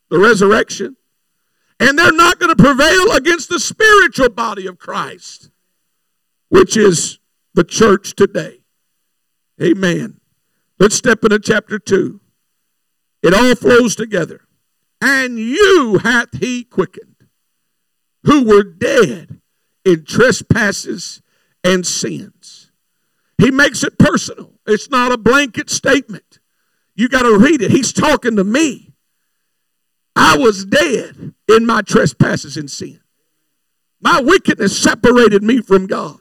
the 0.10 0.20
resurrection. 0.20 0.96
And 1.80 1.98
they're 1.98 2.12
not 2.12 2.40
going 2.40 2.56
to 2.56 2.62
prevail 2.62 3.12
against 3.12 3.50
the 3.50 3.60
spiritual 3.60 4.30
body 4.30 4.66
of 4.66 4.80
Christ, 4.80 5.52
which 6.50 6.76
is 6.76 7.20
the 7.54 7.64
church 7.64 8.16
today. 8.16 8.62
Amen. 9.62 10.20
Let's 10.80 10.96
step 10.96 11.24
into 11.24 11.40
chapter 11.40 11.78
2. 11.78 12.20
It 13.24 13.34
all 13.34 13.56
flows 13.56 13.96
together. 13.96 14.42
And 15.02 15.38
you 15.38 16.00
hath 16.04 16.40
he 16.40 16.64
quickened, 16.64 17.28
who 18.24 18.44
were 18.46 18.64
dead 18.64 19.42
in 19.86 20.06
trespasses 20.06 21.22
and 21.64 21.86
sins 21.86 22.58
he 23.38 23.52
makes 23.52 23.84
it 23.84 23.98
personal. 23.98 24.54
It's 24.68 24.90
not 24.90 25.12
a 25.12 25.18
blanket 25.18 25.70
statement. 25.70 26.40
You 26.96 27.08
got 27.08 27.24
to 27.24 27.38
read 27.38 27.62
it. 27.62 27.72
He's 27.72 27.94
talking 27.94 28.36
to 28.36 28.44
me. 28.44 28.94
I 30.16 30.38
was 30.38 30.66
dead 30.66 31.34
in 31.48 31.66
my 31.66 31.82
trespasses 31.82 32.58
and 32.58 32.70
sin. 32.70 33.00
My 34.02 34.22
wickedness 34.22 34.78
separated 34.78 35.44
me 35.44 35.62
from 35.62 35.88
God. 35.88 36.20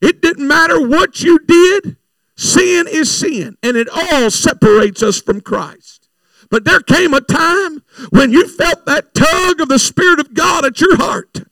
It 0.00 0.20
didn't 0.20 0.46
matter 0.46 0.86
what 0.86 1.22
you 1.22 1.38
did, 1.38 1.96
sin 2.36 2.86
is 2.88 3.10
sin, 3.10 3.56
and 3.62 3.76
it 3.76 3.88
all 3.88 4.30
separates 4.30 5.02
us 5.02 5.20
from 5.20 5.40
Christ. 5.40 6.08
But 6.50 6.64
there 6.64 6.80
came 6.80 7.14
a 7.14 7.20
time 7.20 7.82
when 8.10 8.32
you 8.32 8.46
felt 8.46 8.84
that 8.86 9.14
tug 9.14 9.60
of 9.60 9.68
the 9.68 9.78
Spirit 9.78 10.20
of 10.20 10.34
God 10.34 10.64
at 10.64 10.80
your 10.80 10.96
heart 10.96 11.44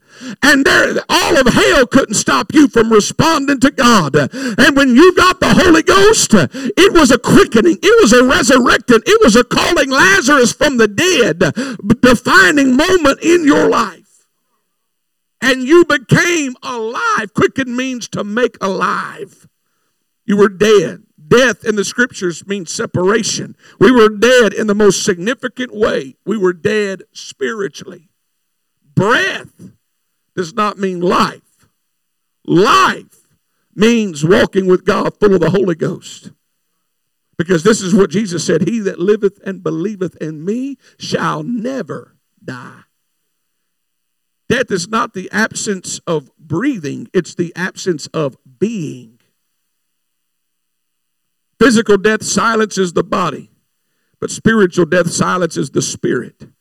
and 0.43 0.65
there, 0.65 1.03
of 1.47 1.53
hell 1.53 1.87
couldn't 1.87 2.15
stop 2.15 2.53
you 2.55 2.69
from 2.69 2.93
responding 2.93 3.61
to 3.61 3.71
God. 3.71 4.17
And 4.17 4.77
when 4.77 4.97
you 4.97 5.15
got 5.15 5.41
the 5.41 5.55
Holy 5.55 5.83
Ghost, 5.83 6.35
it 6.35 6.93
was 6.93 7.11
a 7.11 7.19
quickening, 7.19 7.79
it 7.83 8.03
was 8.03 8.13
a 8.13 8.25
resurrecting, 8.25 9.03
it 9.07 9.21
was 9.23 9.37
a 9.37 9.45
calling 9.45 9.91
Lazarus 9.91 10.53
from 10.53 10.77
the 10.77 10.89
dead, 10.89 11.39
defining 12.01 12.77
moment 12.77 13.21
in 13.23 13.45
your 13.45 13.69
life. 13.69 14.27
And 15.41 15.65
you 15.65 15.85
became 15.85 16.55
alive. 16.63 17.35
Quicken 17.35 17.75
means 17.75 18.09
to 18.11 18.23
make 18.23 18.57
alive. 18.61 19.49
You 20.25 20.37
were 20.37 20.49
dead. 20.49 21.03
Death 21.29 21.65
in 21.65 21.77
the 21.77 21.85
scriptures 21.85 22.47
means 22.47 22.71
separation. 22.71 23.57
We 23.81 23.91
were 23.91 24.09
dead 24.09 24.53
in 24.53 24.67
the 24.67 24.75
most 24.75 25.05
significant 25.05 25.75
way. 25.75 26.17
We 26.25 26.37
were 26.37 26.53
dead 26.53 27.03
spiritually. 27.13 28.11
Breath 28.95 29.73
does 30.35 30.55
not 30.55 30.79
mean 30.79 31.01
life. 31.01 31.69
Life 32.45 33.29
means 33.75 34.25
walking 34.25 34.67
with 34.67 34.85
God 34.85 35.19
full 35.19 35.35
of 35.35 35.41
the 35.41 35.51
Holy 35.51 35.75
Ghost. 35.75 36.33
Because 37.39 37.63
this 37.63 37.81
is 37.81 37.95
what 37.95 38.11
Jesus 38.11 38.45
said 38.45 38.69
He 38.69 38.79
that 38.81 38.99
liveth 38.99 39.41
and 39.45 39.63
believeth 39.63 40.17
in 40.17 40.45
me 40.45 40.77
shall 40.99 41.43
never 41.43 42.17
die. 42.43 42.83
Death 44.49 44.71
is 44.71 44.89
not 44.89 45.15
the 45.15 45.31
absence 45.33 45.99
of 46.07 46.31
breathing, 46.37 47.09
it's 47.15 47.35
the 47.35 47.53
absence 47.57 48.07
of 48.09 48.37
being. 48.59 49.19
Physical 51.59 51.97
death 51.97 52.23
silences 52.23 52.93
the 52.93 53.05
body, 53.05 53.51
but 54.21 54.31
spiritual 54.31 54.85
death 54.85 55.11
silences 55.11 55.71
the 55.71 55.81
spirit. 55.81 56.52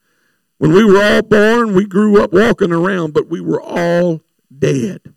When 0.62 0.74
we 0.74 0.84
were 0.84 1.02
all 1.02 1.22
born, 1.22 1.74
we 1.74 1.86
grew 1.86 2.22
up 2.22 2.32
walking 2.32 2.70
around, 2.70 3.14
but 3.14 3.28
we 3.28 3.40
were 3.40 3.60
all 3.60 4.20
dead. 4.56 5.12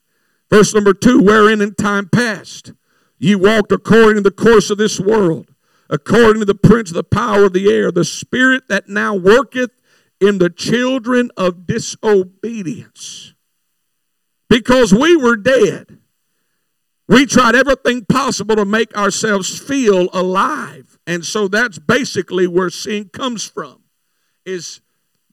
Verse 0.49 0.73
number 0.73 0.91
two, 0.91 1.21
wherein 1.21 1.61
in 1.61 1.75
time 1.75 2.09
past 2.09 2.73
ye 3.19 3.35
walked 3.35 3.71
according 3.71 4.23
to 4.23 4.27
the 4.27 4.35
course 4.35 4.71
of 4.71 4.79
this 4.79 4.99
world, 4.99 5.53
according 5.87 6.39
to 6.39 6.45
the 6.45 6.55
prince 6.55 6.89
of 6.89 6.95
the 6.95 7.03
power 7.03 7.43
of 7.43 7.53
the 7.53 7.71
air, 7.71 7.91
the 7.91 8.03
spirit 8.03 8.67
that 8.69 8.89
now 8.89 9.13
worketh 9.13 9.69
in 10.19 10.39
the 10.39 10.49
children 10.49 11.29
of 11.37 11.67
disobedience. 11.67 13.35
Because 14.49 14.95
we 14.95 15.15
were 15.15 15.37
dead, 15.37 15.99
we 17.07 17.27
tried 17.27 17.53
everything 17.53 18.03
possible 18.05 18.55
to 18.55 18.65
make 18.65 18.97
ourselves 18.97 19.59
feel 19.59 20.09
alive. 20.11 20.97
And 21.05 21.23
so 21.23 21.47
that's 21.47 21.77
basically 21.77 22.47
where 22.47 22.71
sin 22.71 23.09
comes 23.09 23.43
from. 23.47 23.83
Is 24.43 24.81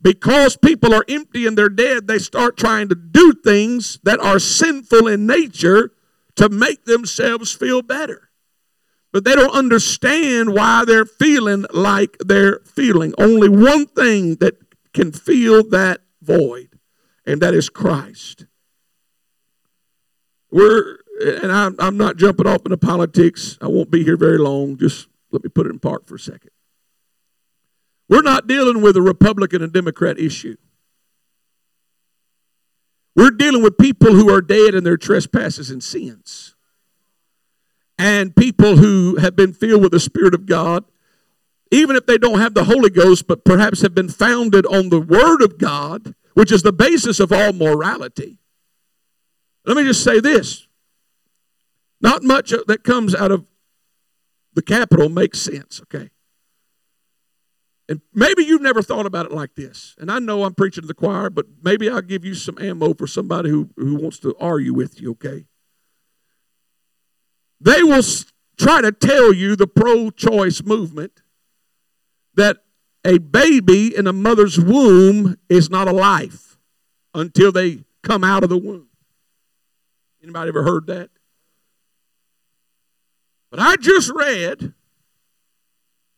because 0.03 0.57
people 0.57 0.93
are 0.93 1.05
empty 1.09 1.47
and 1.47 1.57
they're 1.57 1.69
dead, 1.69 2.09
they 2.09 2.19
start 2.19 2.57
trying 2.57 2.89
to 2.89 2.95
do 2.95 3.33
things 3.45 3.99
that 4.03 4.21
are 4.21 4.39
sinful 4.39 5.07
in 5.07 5.27
nature 5.27 5.93
to 6.37 6.49
make 6.49 6.85
themselves 6.85 7.53
feel 7.53 7.83
better. 7.83 8.31
But 9.13 9.25
they 9.25 9.35
don't 9.35 9.55
understand 9.55 10.55
why 10.55 10.85
they're 10.87 11.05
feeling 11.05 11.67
like 11.73 12.17
they're 12.19 12.61
feeling. 12.65 13.15
Only 13.19 13.49
one 13.49 13.87
thing 13.87 14.37
that 14.37 14.57
can 14.93 15.13
fill 15.13 15.63
that 15.71 16.01
void, 16.23 16.79
and 17.27 17.41
that 17.41 17.55
is 17.55 17.69
Christ. 17.69 18.47
We're, 20.51 20.99
and 21.21 21.53
I'm, 21.53 21.77
I'm 21.79 21.97
not 21.97 22.17
jumping 22.17 22.47
off 22.47 22.63
into 22.65 22.77
politics. 22.77 23.59
I 23.61 23.69
won't 23.69 23.91
be 23.91 24.03
here 24.03 24.17
very 24.17 24.39
long. 24.39 24.79
Just 24.79 25.09
let 25.31 25.45
me 25.45 25.51
put 25.51 25.67
it 25.67 25.71
in 25.71 25.79
park 25.79 26.07
for 26.07 26.17
a 26.17 26.19
second. 26.19 26.51
We're 28.13 28.21
not 28.21 28.47
dealing 28.47 28.83
with 28.83 28.95
a 28.99 29.01
Republican 29.01 29.63
and 29.63 29.73
Democrat 29.73 30.19
issue. 30.19 30.59
We're 33.17 33.31
dealing 33.31 33.63
with 33.63 33.79
people 33.79 34.13
who 34.13 34.31
are 34.31 34.43
dead 34.43 34.75
in 34.75 34.85
their 34.85 34.99
trespasses 34.99 35.71
and 35.71 35.83
sins. 35.83 36.55
And 37.99 38.37
people 38.37 38.77
who 38.77 39.17
have 39.17 39.35
been 39.35 39.55
filled 39.55 39.81
with 39.81 39.93
the 39.93 39.99
Spirit 39.99 40.35
of 40.35 40.45
God, 40.45 40.85
even 41.71 41.97
if 41.97 42.05
they 42.05 42.19
don't 42.19 42.39
have 42.39 42.53
the 42.53 42.65
Holy 42.65 42.91
Ghost, 42.91 43.27
but 43.27 43.47
perhaps 43.47 43.81
have 43.81 43.95
been 43.95 44.11
founded 44.11 44.67
on 44.67 44.91
the 44.91 45.01
Word 45.01 45.41
of 45.41 45.57
God, 45.57 46.15
which 46.35 46.53
is 46.53 46.63
the 46.63 46.71
basis 46.71 47.19
of 47.19 47.33
all 47.33 47.55
morality. 47.55 48.37
Let 49.65 49.79
me 49.79 49.85
just 49.85 50.05
say 50.05 50.21
this 50.21 50.69
not 51.99 52.23
much 52.23 52.53
that 52.67 52.85
comes 52.85 53.15
out 53.15 53.31
of 53.31 53.47
the 54.53 54.61
Capitol 54.61 55.09
makes 55.09 55.41
sense, 55.41 55.81
okay? 55.81 56.11
And 57.93 58.01
maybe 58.15 58.43
you've 58.43 58.63
never 58.63 58.81
thought 58.81 59.05
about 59.05 59.27
it 59.27 59.33
like 59.33 59.55
this. 59.55 59.95
And 59.99 60.11
I 60.11 60.19
know 60.19 60.45
I'm 60.45 60.55
preaching 60.55 60.81
to 60.81 60.87
the 60.87 60.95
choir, 60.95 61.29
but 61.29 61.45
maybe 61.63 61.91
I'll 61.91 62.01
give 62.01 62.25
you 62.25 62.35
some 62.35 62.57
ammo 62.59 62.95
for 62.95 63.07
somebody 63.07 63.51
who, 63.51 63.69
who 63.77 63.97
wants 63.97 64.19
to 64.21 64.35
argue 64.41 64.73
with 64.73 64.99
you, 64.99 65.11
okay? 65.11 65.45
They 67.61 67.83
will 67.83 68.03
try 68.59 68.81
to 68.81 68.93
tell 68.93 69.35
you, 69.35 69.57
the 69.57 69.67
pro 69.67 70.09
choice 70.09 70.63
movement, 70.63 71.21
that 72.35 72.65
a 73.05 73.19
baby 73.19 73.95
in 73.95 74.07
a 74.07 74.13
mother's 74.15 74.59
womb 74.59 75.37
is 75.51 75.69
not 75.69 75.87
a 75.87 75.93
life 75.93 76.57
until 77.13 77.53
they 77.53 77.85
come 78.03 78.25
out 78.25 78.43
of 78.43 78.49
the 78.49 78.57
womb. 78.57 78.89
Anybody 80.23 80.49
ever 80.49 80.63
heard 80.63 80.87
that? 80.87 81.11
But 83.51 83.61
I 83.61 83.77
just 83.77 84.11
read 84.15 84.63
a 84.63 84.73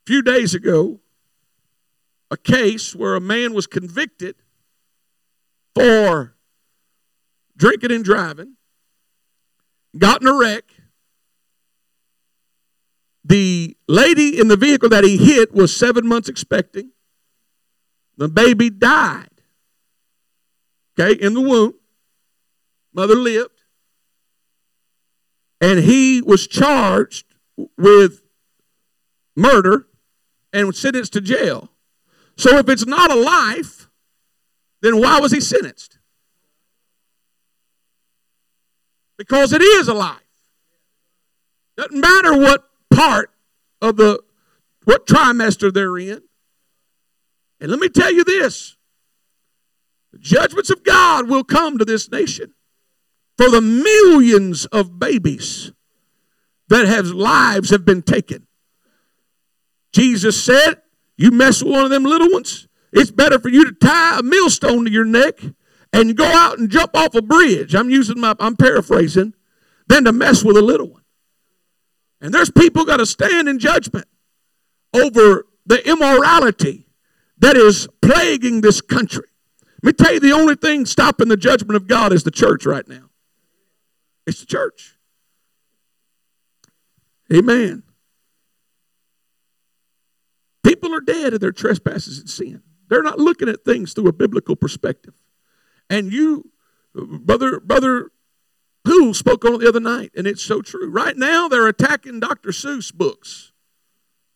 few 0.07 0.23
days 0.23 0.55
ago 0.55 1.01
a 2.31 2.37
case 2.37 2.95
where 2.95 3.15
a 3.15 3.21
man 3.21 3.55
was 3.55 3.67
convicted 3.67 4.37
for 5.75 6.35
drinking 7.57 7.93
and 7.93 8.05
driving, 8.05 8.57
got 9.97 10.23
in 10.23 10.29
a 10.29 10.35
wreck. 10.35 10.65
The 13.25 13.77
lady 13.89 14.39
in 14.39 14.49
the 14.49 14.57
vehicle 14.57 14.89
that 14.91 15.05
he 15.05 15.17
hit 15.17 15.55
was 15.55 15.75
seven 15.75 16.07
months 16.07 16.29
expecting. 16.29 16.91
The 18.17 18.29
baby 18.29 18.71
died. 18.71 19.29
Okay, 20.99 21.21
in 21.21 21.35
the 21.35 21.41
womb. 21.41 21.75
Mother 22.93 23.17
lived. 23.17 23.51
And 25.61 25.81
he 25.81 26.23
was 26.23 26.47
charged 26.47 27.25
with 27.79 28.21
murder 29.35 29.87
and 30.53 30.69
was 30.69 30.79
sentenced 30.79 31.15
to 31.15 31.21
jail. 31.21 31.71
So 32.37 32.59
if 32.59 32.69
it's 32.69 32.87
not 32.87 33.11
a 33.11 33.15
life, 33.15 33.89
then 34.83 35.01
why 35.01 35.21
was 35.21 35.33
he 35.33 35.41
sentenced? 35.41 35.99
Because 39.17 39.53
it 39.53 39.63
is 39.63 39.89
a 39.89 39.95
life. 39.95 40.19
Doesn't 41.77 41.99
matter 41.99 42.37
what 42.37 42.65
part 42.91 43.31
of 43.81 43.97
the 43.97 44.21
what 44.85 45.07
trimester 45.07 45.73
they're 45.73 45.97
in. 45.97 46.23
And 47.61 47.71
let 47.71 47.81
me 47.81 47.89
tell 47.89 48.13
you 48.13 48.25
this 48.25 48.77
the 50.13 50.19
judgments 50.19 50.71
of 50.71 50.85
God 50.85 51.29
will 51.29 51.45
come 51.45 51.79
to 51.79 51.85
this 51.85 52.11
nation 52.11 52.55
for 53.37 53.51
the 53.51 53.61
millions 53.61 54.67
of 54.67 54.99
babies 54.99 55.73
that 56.69 56.87
have 56.87 57.07
lives 57.07 57.71
have 57.71 57.85
been 57.85 58.03
taken. 58.03 58.47
Jesus 59.93 60.43
said, 60.43 60.83
You 61.17 61.31
mess 61.31 61.63
with 61.63 61.73
one 61.73 61.85
of 61.85 61.91
them 61.91 62.05
little 62.05 62.31
ones, 62.31 62.69
it's 62.93 63.11
better 63.11 63.39
for 63.39 63.49
you 63.49 63.65
to 63.65 63.73
tie 63.73 64.19
a 64.19 64.23
millstone 64.23 64.85
to 64.85 64.91
your 64.91 65.05
neck 65.05 65.41
and 65.93 66.17
go 66.17 66.25
out 66.25 66.59
and 66.59 66.71
jump 66.71 66.97
off 66.97 67.15
a 67.15 67.23
bridge. 67.23 67.75
I'm 67.75 67.91
using 67.91 68.21
my, 68.21 68.35
I'm 68.41 68.57
paraphrasing, 68.57 69.35
than 69.87 70.05
to 70.05 70.13
mess 70.13 70.45
with 70.45 70.57
a 70.57 70.63
little 70.63 70.89
one. 70.89 71.03
And 72.21 72.33
there's 72.33 72.51
people 72.51 72.85
got 72.85 72.97
to 72.99 73.07
stand 73.07 73.49
in 73.49 73.59
judgment 73.59 74.07
over 74.93 75.47
the 75.67 75.87
immorality 75.89 76.87
that 77.39 77.57
is 77.57 77.89
plaguing 78.01 78.61
this 78.61 78.81
country. 78.81 79.27
Let 79.83 79.99
me 79.99 80.05
tell 80.05 80.15
you, 80.15 80.21
the 80.21 80.33
only 80.33 80.55
thing 80.55 80.87
stopping 80.87 81.29
the 81.29 81.37
judgment 81.37 81.77
of 81.77 81.87
God 81.87 82.13
is 82.13 82.23
the 82.23 82.31
church 82.31 82.65
right 82.65 82.87
now. 82.89 83.11
It's 84.27 84.41
the 84.41 84.47
church. 84.47 84.97
Amen. 87.33 87.83
People 90.65 90.95
are 90.95 91.01
dead 91.01 91.35
in 91.35 91.41
their 91.41 91.53
trespasses 91.53 92.19
and 92.19 92.29
sin. 92.29 92.63
They're 92.89 93.03
not 93.03 93.19
looking 93.19 93.49
at 93.49 93.65
things 93.65 93.93
through 93.93 94.09
a 94.09 94.13
biblical 94.13 94.57
perspective. 94.57 95.15
And 95.89 96.13
you, 96.13 96.51
brother, 96.95 97.61
brother 97.61 98.11
who 98.85 99.15
spoke 99.15 99.45
on 99.45 99.55
it 99.55 99.59
the 99.61 99.69
other 99.69 99.81
night, 99.81 100.13
and 100.15 100.27
it's 100.27 100.43
so 100.43 100.61
true. 100.61 100.91
Right 100.91 101.17
now, 101.17 101.49
they're 101.49 101.67
attacking 101.67 102.21
Dr. 102.21 102.51
Seuss 102.51 102.93
books 102.93 103.53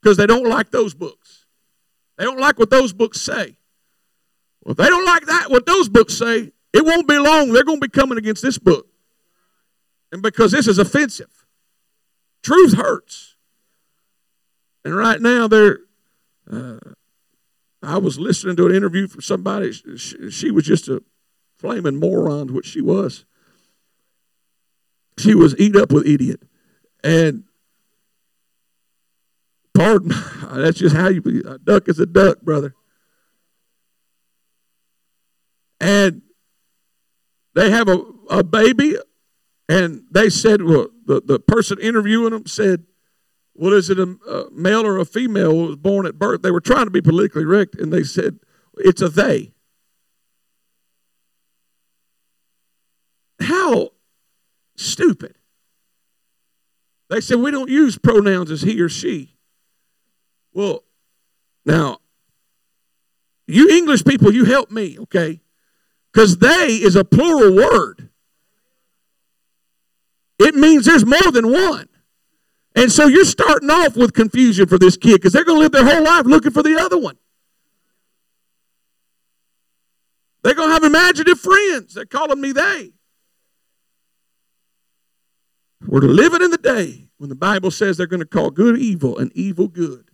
because 0.00 0.16
they 0.16 0.26
don't 0.26 0.49
like 0.49 0.70
those 0.70 0.94
books. 0.94 1.47
They 2.16 2.25
don't 2.25 2.40
like 2.40 2.58
what 2.58 2.70
those 2.70 2.92
books 2.92 3.20
say. 3.20 3.58
Well, 4.64 4.73
if 4.73 4.76
they 4.78 4.88
don't 4.88 5.04
like 5.04 5.26
that, 5.26 5.50
what 5.50 5.66
those 5.66 5.88
books 5.88 6.14
say, 6.14 6.52
it 6.73 6.85
won't 6.85 7.06
be 7.06 7.18
long. 7.18 7.52
They're 7.52 7.64
going 7.64 7.80
to 7.80 7.88
be 7.88 7.90
coming 7.90 8.18
against 8.18 8.42
this 8.42 8.58
book. 8.58 8.87
And 10.11 10.23
because 10.23 10.52
this 10.52 10.66
is 10.66 10.78
offensive, 10.78 11.47
truth 12.42 12.75
hurts. 12.75 13.37
And 14.85 14.97
right 14.97 15.20
now, 15.20 15.49
they're. 15.49 15.80
Uh, 16.50 16.78
I 17.83 17.99
was 17.99 18.19
listening 18.19 18.57
to 18.57 18.67
an 18.67 18.75
interview 18.75 19.07
from 19.07 19.21
somebody. 19.21 19.73
She, 19.73 20.31
she 20.31 20.50
was 20.50 20.64
just 20.64 20.88
a 20.88 21.02
flaming 21.59 21.97
moron, 21.97 22.52
which 22.52 22.67
she 22.67 22.81
was. 22.81 23.25
She 25.19 25.35
was 25.35 25.59
eat 25.59 25.76
up 25.76 25.93
with 25.93 26.07
idiot. 26.07 26.43
And 27.05 27.45
pardon, 29.75 30.13
that's 30.52 30.78
just 30.78 30.97
how 30.97 31.08
you 31.08 31.21
be. 31.23 31.41
a 31.41 31.58
duck 31.58 31.89
is 31.89 31.99
a 31.99 32.06
duck, 32.06 32.41
brother. 32.41 32.75
And 35.80 36.23
they 37.54 37.71
have 37.71 37.89
a, 37.89 38.02
a 38.30 38.43
baby, 38.43 38.97
and 39.69 40.02
they 40.11 40.30
said, 40.30 40.63
well, 40.63 40.89
the, 41.06 41.21
the 41.21 41.39
person 41.39 41.78
interviewing 41.80 42.30
them 42.30 42.47
said, 42.47 42.84
well, 43.58 43.73
is 43.73 43.90
it 43.90 43.99
a, 43.99 44.04
a 44.04 44.50
male 44.52 44.86
or 44.86 44.99
a 44.99 45.04
female 45.04 45.66
was 45.66 45.76
born 45.76 46.06
at 46.06 46.16
birth? 46.16 46.42
They 46.42 46.52
were 46.52 46.60
trying 46.60 46.84
to 46.84 46.92
be 46.92 47.00
politically 47.00 47.42
correct, 47.42 47.75
and 47.75 47.92
they 47.92 48.04
said, 48.04 48.38
it's 48.76 49.02
a 49.02 49.08
they. 49.08 49.52
How 53.40 53.90
stupid. 54.76 55.34
They 57.10 57.21
said, 57.21 57.40
we 57.40 57.50
don't 57.50 57.68
use 57.68 57.99
pronouns 57.99 58.52
as 58.52 58.62
he 58.62 58.80
or 58.80 58.88
she. 58.88 59.34
Well, 60.52 60.84
now, 61.66 61.99
you 63.49 63.71
English 63.71 64.04
people, 64.04 64.32
you 64.32 64.44
help 64.44 64.71
me, 64.71 64.97
okay? 65.00 65.40
Because 66.12 66.38
they 66.38 66.76
is 66.76 66.94
a 66.94 67.04
plural 67.04 67.56
word. 67.56 68.08
It 70.38 70.54
means 70.54 70.86
there's 70.86 71.04
more 71.04 71.32
than 71.32 71.50
one. 71.50 71.88
And 72.78 72.93
so 72.93 73.08
you're 73.08 73.25
starting 73.25 73.71
off 73.71 73.97
with 73.97 74.12
confusion 74.12 74.69
for 74.69 74.78
this 74.78 74.97
kid 74.97 75.14
because 75.14 75.32
they're 75.32 75.45
going 75.45 75.56
to 75.56 75.62
live 75.62 75.73
their 75.73 75.84
whole 75.84 76.04
life 76.04 76.26
looking 76.26 76.52
for 76.52 76.62
the 76.62 76.78
other 76.78 76.97
one. 76.97 77.19
They're 80.45 80.54
going 80.54 80.69
to 80.69 80.75
have 80.75 80.84
imaginative 80.84 81.41
friends. 81.41 81.95
They're 81.95 82.06
calling 82.06 82.41
me 82.41 82.52
they. 82.52 82.93
We're 85.88 86.02
living 86.02 86.41
in 86.41 86.52
the 86.52 86.56
day 86.56 87.08
when 87.17 87.28
the 87.28 87.34
Bible 87.34 87.73
says 87.73 87.97
they're 87.97 88.06
going 88.06 88.21
to 88.21 88.26
call 88.26 88.50
good 88.52 88.78
evil 88.78 89.19
and 89.19 89.32
evil 89.32 89.67
good. 89.67 90.12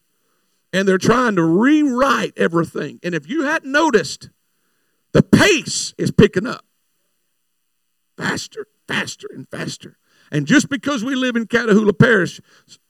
And 0.72 0.88
they're 0.88 0.96
trying 0.96 1.36
to 1.36 1.44
rewrite 1.44 2.32
everything. 2.38 2.98
And 3.02 3.14
if 3.14 3.28
you 3.28 3.42
hadn't 3.42 3.70
noticed, 3.70 4.30
the 5.12 5.22
pace 5.22 5.92
is 5.98 6.10
picking 6.10 6.46
up 6.46 6.64
faster, 8.16 8.68
faster, 8.88 9.28
and 9.34 9.46
faster. 9.50 9.98
And 10.34 10.46
just 10.48 10.68
because 10.68 11.04
we 11.04 11.14
live 11.14 11.36
in 11.36 11.46
Catahoula 11.46 11.96
Parish, 11.96 12.40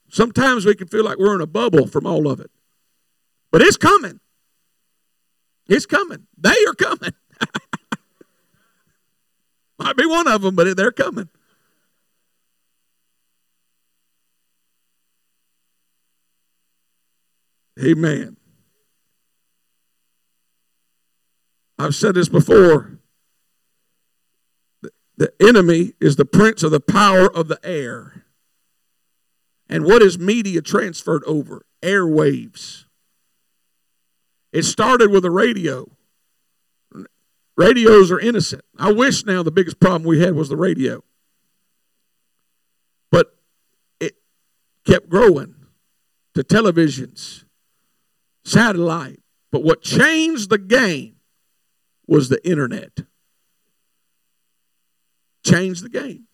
sometimes 0.09 0.65
we 0.65 0.73
can 0.73 0.87
feel 0.87 1.05
like 1.05 1.19
we're 1.19 1.35
in 1.35 1.41
a 1.41 1.45
bubble 1.45 1.85
from 1.85 2.07
all 2.07 2.27
of 2.27 2.39
it. 2.39 2.49
But 3.51 3.61
it's 3.61 3.77
coming. 3.77 4.19
It's 5.67 5.85
coming. 5.85 6.25
They 6.35 6.55
are 6.67 6.73
coming. 6.73 7.11
Might 9.77 9.95
be 9.95 10.07
one 10.07 10.27
of 10.27 10.41
them, 10.41 10.55
but 10.55 10.75
they're 10.75 10.91
coming. 10.91 11.29
Amen. 17.79 18.37
I've 21.77 21.93
said 21.93 22.15
this 22.15 22.27
before. 22.27 22.94
The 25.17 25.33
enemy 25.41 25.93
is 26.01 26.15
the 26.15 26.25
prince 26.25 26.63
of 26.63 26.71
the 26.71 26.79
power 26.79 27.33
of 27.33 27.47
the 27.47 27.59
air. 27.63 28.25
And 29.69 29.85
what 29.85 30.01
is 30.01 30.19
media 30.19 30.61
transferred 30.61 31.23
over? 31.25 31.65
Airwaves. 31.81 32.85
It 34.51 34.63
started 34.63 35.11
with 35.11 35.25
a 35.25 35.31
radio. 35.31 35.89
Radios 37.57 38.11
are 38.11 38.19
innocent. 38.19 38.63
I 38.77 38.91
wish 38.91 39.25
now 39.25 39.43
the 39.43 39.51
biggest 39.51 39.79
problem 39.79 40.03
we 40.03 40.19
had 40.19 40.35
was 40.35 40.49
the 40.49 40.57
radio. 40.57 41.03
But 43.11 43.35
it 43.99 44.15
kept 44.85 45.09
growing 45.09 45.55
to 46.33 46.43
televisions, 46.43 47.45
satellite. 48.43 49.21
But 49.51 49.63
what 49.63 49.81
changed 49.81 50.49
the 50.49 50.57
game 50.57 51.15
was 52.07 52.27
the 52.27 52.45
internet. 52.47 52.99
Changed 55.45 55.83
the 55.83 55.89
game. 55.89 56.27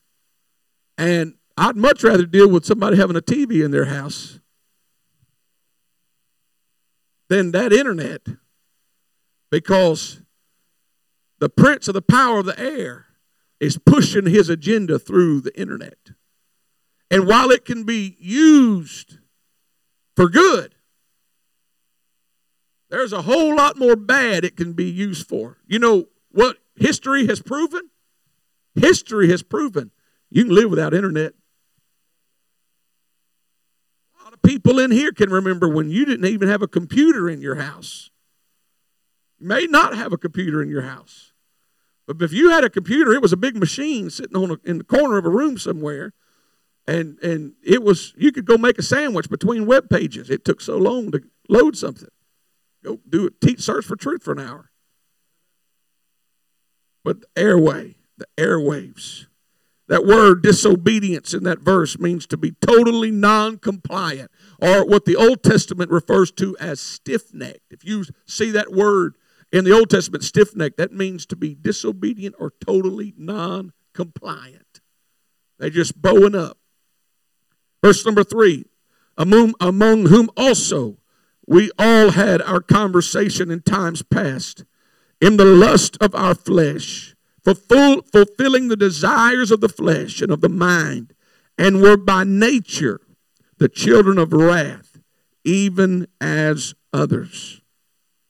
And 0.98 1.36
I'd 1.58 1.76
much 1.76 2.04
rather 2.04 2.26
deal 2.26 2.50
with 2.50 2.66
somebody 2.66 2.98
having 2.98 3.16
a 3.16 3.22
TV 3.22 3.64
in 3.64 3.72
their 3.72 3.86
house 3.86 4.40
than 7.30 7.52
that 7.52 7.72
internet 7.72 8.22
because 9.52 10.22
the 11.40 11.50
prince 11.50 11.88
of 11.88 11.94
the 11.94 12.02
power 12.02 12.40
of 12.40 12.46
the 12.46 12.60
air 12.60 13.06
is 13.60 13.78
pushing 13.78 14.26
his 14.26 14.50
agenda 14.50 14.98
through 14.98 15.42
the 15.42 15.58
internet. 15.60 15.98
And 17.12 17.28
while 17.28 17.52
it 17.52 17.64
can 17.64 17.84
be 17.84 18.16
used 18.20 19.20
for 20.16 20.30
good, 20.30 20.74
there's 22.90 23.14
a 23.14 23.22
whole 23.22 23.56
lot 23.56 23.78
more 23.78 23.96
bad 23.96 24.44
it 24.44 24.58
can 24.58 24.74
be 24.74 24.90
used 24.90 25.28
for. 25.28 25.58
You 25.68 25.78
know 25.78 26.06
what 26.32 26.58
history 26.76 27.28
has 27.28 27.42
proven? 27.42 27.91
History 28.76 29.30
has 29.30 29.44
proven 29.44 29.92
you 30.30 30.46
can 30.46 30.56
live 30.56 30.70
without 30.70 30.94
internet. 30.94 31.34
A 34.20 34.24
lot 34.24 34.34
of 34.34 34.42
people 34.42 34.80
in 34.80 34.92
here 34.92 35.12
can 35.12 35.30
remember 35.30 35.68
when 35.68 35.90
you 35.90 36.06
didn't 36.06 36.26
even 36.26 36.48
have 36.48 36.62
a 36.62 36.68
computer 36.68 37.30
in 37.30 37.42
your 37.42 37.56
house. 37.56 38.10
You 39.40 39.48
may 39.48 39.66
not 39.66 39.96
have 39.96 40.14
a 40.14 40.18
computer 40.18 40.62
in 40.62 40.70
your 40.70 40.84
house. 40.84 41.34
But 42.08 42.22
if 42.22 42.32
you 42.32 42.50
had 42.50 42.64
a 42.64 42.70
computer, 42.70 43.14
it 43.14 43.22
was 43.22 43.34
a 43.34 43.38
big 43.38 43.56
machine 43.56 44.10
sitting 44.10 44.36
on 44.36 44.52
a, 44.52 44.58
in 44.64 44.78
the 44.78 44.84
corner 44.84 45.18
of 45.18 45.26
a 45.26 45.30
room 45.30 45.58
somewhere, 45.58 46.14
and 46.88 47.20
and 47.20 47.54
it 47.64 47.84
was 47.84 48.14
you 48.18 48.32
could 48.32 48.46
go 48.46 48.58
make 48.58 48.78
a 48.78 48.84
sandwich 48.84 49.30
between 49.30 49.66
web 49.66 49.90
pages. 49.90 50.30
It 50.30 50.44
took 50.44 50.62
so 50.62 50.78
long 50.78 51.12
to 51.12 51.22
load 51.48 51.78
something. 51.78 52.10
Go 52.84 53.00
do 53.08 53.28
it. 53.28 53.40
Teach 53.40 53.62
search 53.62 53.86
for 53.86 53.96
truth 53.96 54.24
for 54.24 54.32
an 54.32 54.40
hour. 54.40 54.72
But 57.04 57.18
airway, 57.36 57.96
the 58.22 58.44
airwaves. 58.44 59.26
That 59.88 60.06
word 60.06 60.42
disobedience 60.42 61.34
in 61.34 61.44
that 61.44 61.60
verse 61.60 62.00
means 62.00 62.26
to 62.28 62.38
be 62.38 62.52
totally 62.62 63.12
non 63.12 63.58
compliant, 63.58 64.32
or 64.62 64.86
what 64.86 65.06
the 65.06 65.18
Old 65.18 65.44
Testament 65.44 65.92
refers 65.92 66.32
to 66.34 66.56
as 66.60 66.80
stiff 66.80 67.34
necked. 67.34 67.72
If 67.72 67.84
you 67.84 68.06
see 68.26 68.52
that 68.52 68.72
word 68.72 69.16
in 69.52 69.66
the 69.66 69.74
Old 69.74 69.90
Testament, 69.90 70.24
stiff 70.24 70.56
necked, 70.56 70.78
that 70.78 70.94
means 70.94 71.26
to 71.26 71.36
be 71.36 71.56
disobedient 71.60 72.36
or 72.40 72.54
totally 72.66 73.14
non 73.18 73.74
compliant. 73.94 74.80
They're 75.60 75.70
just 75.70 76.02
bowing 76.02 76.36
up. 76.36 76.58
Verse 77.84 78.06
number 78.06 78.24
three 78.24 78.66
among, 79.18 79.56
among 79.60 80.06
whom 80.06 80.30
also 80.38 80.98
we 81.46 81.70
all 81.78 82.12
had 82.12 82.42
our 82.42 82.62
conversation 82.62 83.52
in 83.52 83.62
times 83.62 84.04
past 84.04 84.64
in 85.22 85.38
the 85.38 85.46
lust 85.46 85.98
of 86.02 86.16
our 86.16 86.34
flesh, 86.34 87.11
fulfill, 87.44 88.02
fulfilling 88.04 88.68
the 88.68 88.76
desires 88.76 89.52
of 89.52 89.62
the 89.62 89.70
flesh 89.70 90.22
and 90.22 90.32
of 90.32 90.42
the 90.42 90.50
mind, 90.50 91.14
and 91.58 91.82
were 91.82 91.98
by 91.98 92.24
nature 92.24 93.02
the 93.58 93.70
children 93.70 94.18
of 94.18 94.34
wrath, 94.34 94.98
even 95.44 96.08
as 96.20 96.74
others. 96.92 97.62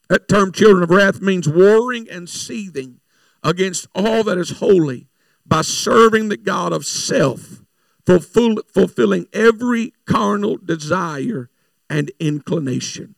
That 0.10 0.28
term, 0.28 0.52
children 0.52 0.84
of 0.84 0.90
wrath, 0.90 1.22
means 1.22 1.48
warring 1.48 2.10
and 2.10 2.30
seething 2.30 3.00
against 3.44 3.88
all 3.96 4.24
that 4.24 4.38
is 4.38 4.60
holy 4.60 5.08
by 5.46 5.62
serving 5.62 6.30
the 6.30 6.38
God 6.38 6.74
of 6.74 6.86
self, 6.86 7.62
fulfill, 8.06 8.58
fulfilling 8.74 9.28
every 9.34 9.94
carnal 10.06 10.58
desire 10.58 11.50
and 11.90 12.12
inclination. 12.20 13.16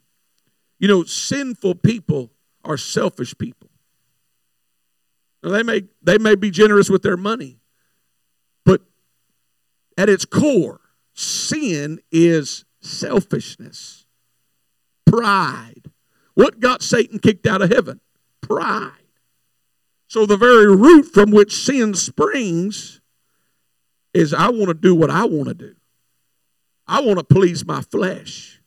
You 0.79 0.87
know, 0.87 1.03
sinful 1.03 1.75
people 1.75 2.31
are 2.63 2.77
selfish 2.77 3.37
people. 3.37 3.62
Now, 5.43 5.49
they 5.49 5.63
may 5.63 5.83
they 6.01 6.17
may 6.17 6.35
be 6.35 6.49
generous 6.49 6.89
with 6.89 7.03
their 7.03 7.17
money, 7.17 7.59
but 8.65 8.81
at 9.97 10.09
its 10.09 10.25
core, 10.25 10.79
sin 11.13 11.99
is 12.11 12.65
selfishness, 12.81 14.05
pride. 15.05 15.91
What 16.33 16.59
got 16.59 16.81
Satan 16.81 17.19
kicked 17.19 17.45
out 17.45 17.61
of 17.61 17.71
heaven? 17.71 17.99
Pride. 18.41 18.91
So 20.07 20.25
the 20.25 20.37
very 20.37 20.73
root 20.75 21.03
from 21.03 21.31
which 21.31 21.55
sin 21.55 21.93
springs 21.93 23.01
is 24.13 24.33
I 24.33 24.49
want 24.49 24.67
to 24.67 24.73
do 24.73 24.95
what 24.95 25.09
I 25.09 25.25
want 25.25 25.47
to 25.49 25.53
do. 25.53 25.75
I 26.87 27.01
want 27.01 27.17
to 27.19 27.23
please 27.23 27.65
my 27.65 27.81
flesh. 27.81 28.61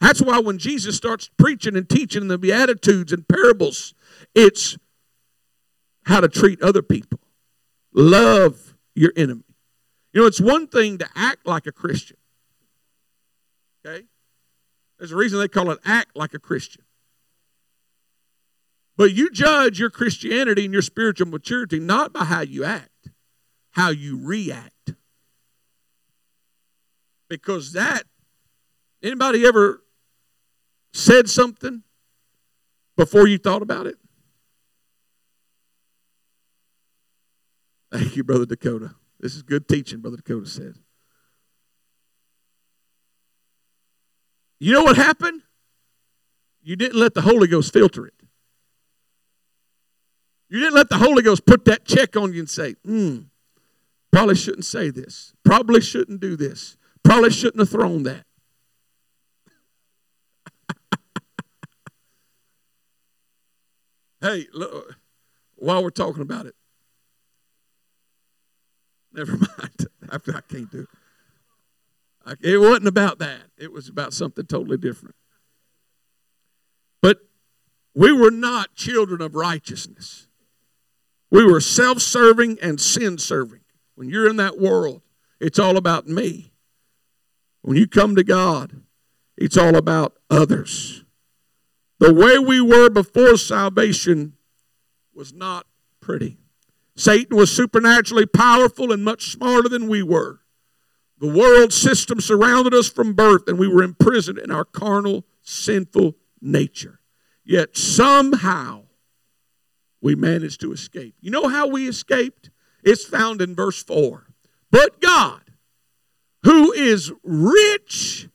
That's 0.00 0.20
why 0.20 0.40
when 0.40 0.58
Jesus 0.58 0.96
starts 0.96 1.30
preaching 1.38 1.76
and 1.76 1.88
teaching 1.88 2.28
the 2.28 2.36
Beatitudes 2.36 3.12
and 3.12 3.26
parables, 3.26 3.94
it's 4.34 4.76
how 6.04 6.20
to 6.20 6.28
treat 6.28 6.62
other 6.62 6.82
people. 6.82 7.20
Love 7.92 8.76
your 8.94 9.12
enemy. 9.16 9.44
You 10.12 10.20
know, 10.20 10.26
it's 10.26 10.40
one 10.40 10.66
thing 10.66 10.98
to 10.98 11.08
act 11.14 11.46
like 11.46 11.66
a 11.66 11.72
Christian. 11.72 12.16
Okay? 13.84 14.04
There's 14.98 15.12
a 15.12 15.16
reason 15.16 15.38
they 15.38 15.48
call 15.48 15.70
it 15.70 15.78
act 15.84 16.16
like 16.16 16.34
a 16.34 16.38
Christian. 16.38 16.82
But 18.96 19.12
you 19.12 19.30
judge 19.30 19.80
your 19.80 19.90
Christianity 19.90 20.64
and 20.64 20.72
your 20.72 20.82
spiritual 20.82 21.26
maturity 21.26 21.80
not 21.80 22.12
by 22.12 22.24
how 22.24 22.42
you 22.42 22.64
act, 22.64 23.10
how 23.72 23.90
you 23.90 24.20
react. 24.22 24.94
Because 27.28 27.72
that, 27.72 28.04
anybody 29.02 29.44
ever 29.44 29.82
said 30.92 31.28
something 31.28 31.82
before 32.96 33.26
you 33.26 33.38
thought 33.38 33.62
about 33.62 33.88
it? 33.88 33.96
Thank 37.94 38.16
you, 38.16 38.24
Brother 38.24 38.44
Dakota. 38.44 38.96
This 39.20 39.36
is 39.36 39.42
good 39.44 39.68
teaching, 39.68 40.00
Brother 40.00 40.16
Dakota 40.16 40.46
said. 40.46 40.74
You 44.58 44.72
know 44.72 44.82
what 44.82 44.96
happened? 44.96 45.42
You 46.60 46.74
didn't 46.74 46.98
let 46.98 47.14
the 47.14 47.20
Holy 47.20 47.46
Ghost 47.46 47.72
filter 47.72 48.04
it. 48.04 48.14
You 50.48 50.58
didn't 50.58 50.74
let 50.74 50.88
the 50.88 50.98
Holy 50.98 51.22
Ghost 51.22 51.46
put 51.46 51.66
that 51.66 51.84
check 51.84 52.16
on 52.16 52.32
you 52.32 52.40
and 52.40 52.50
say, 52.50 52.74
hmm, 52.84 53.18
probably 54.10 54.34
shouldn't 54.34 54.64
say 54.64 54.90
this. 54.90 55.32
Probably 55.44 55.80
shouldn't 55.80 56.18
do 56.18 56.34
this. 56.34 56.76
Probably 57.04 57.30
shouldn't 57.30 57.60
have 57.60 57.70
thrown 57.70 58.02
that. 58.02 58.26
hey, 64.20 64.48
look, 64.52 64.96
while 65.54 65.80
we're 65.80 65.90
talking 65.90 66.22
about 66.22 66.46
it, 66.46 66.56
never 69.14 69.32
mind. 69.36 69.86
I, 70.10 70.18
can't 70.18 70.70
do 70.70 70.86
it. 72.26 72.38
it 72.42 72.58
wasn't 72.58 72.88
about 72.88 73.18
that. 73.18 73.42
It 73.56 73.72
was 73.72 73.88
about 73.88 74.12
something 74.12 74.46
totally 74.46 74.76
different. 74.76 75.14
But 77.00 77.18
we 77.94 78.12
were 78.12 78.30
not 78.30 78.74
children 78.74 79.20
of 79.20 79.34
righteousness. 79.34 80.28
We 81.30 81.44
were 81.44 81.60
self 81.60 82.00
serving 82.00 82.58
and 82.60 82.80
sin 82.80 83.18
serving. 83.18 83.60
When 83.94 84.08
you're 84.08 84.28
in 84.28 84.36
that 84.36 84.58
world, 84.58 85.02
it's 85.40 85.58
all 85.58 85.76
about 85.76 86.06
me. 86.06 86.52
When 87.62 87.76
you 87.76 87.86
come 87.86 88.14
to 88.16 88.24
God, 88.24 88.82
it's 89.36 89.56
all 89.56 89.76
about 89.76 90.16
others. 90.30 91.04
The 91.98 92.12
way 92.12 92.38
we 92.38 92.60
were 92.60 92.90
before 92.90 93.36
salvation 93.36 94.34
was 95.14 95.32
not 95.32 95.66
pretty. 96.00 96.38
Satan 96.96 97.36
was 97.36 97.54
supernaturally 97.54 98.26
powerful 98.26 98.92
and 98.92 99.04
much 99.04 99.30
smarter 99.30 99.68
than 99.68 99.88
we 99.88 100.02
were. 100.02 100.40
The 101.18 101.32
world 101.32 101.72
system 101.72 102.20
surrounded 102.20 102.74
us 102.74 102.88
from 102.88 103.14
birth, 103.14 103.48
and 103.48 103.58
we 103.58 103.68
were 103.68 103.82
imprisoned 103.82 104.38
in 104.38 104.50
our 104.50 104.64
carnal, 104.64 105.24
sinful 105.42 106.16
nature. 106.40 107.00
Yet 107.44 107.76
somehow 107.76 108.84
we 110.00 110.14
managed 110.14 110.60
to 110.60 110.72
escape. 110.72 111.14
You 111.20 111.30
know 111.30 111.48
how 111.48 111.66
we 111.66 111.88
escaped? 111.88 112.50
It's 112.82 113.04
found 113.04 113.40
in 113.40 113.54
verse 113.54 113.82
4. 113.82 114.26
But 114.70 115.00
God, 115.00 115.40
who 116.42 116.72
is 116.72 117.12
rich 117.22 118.28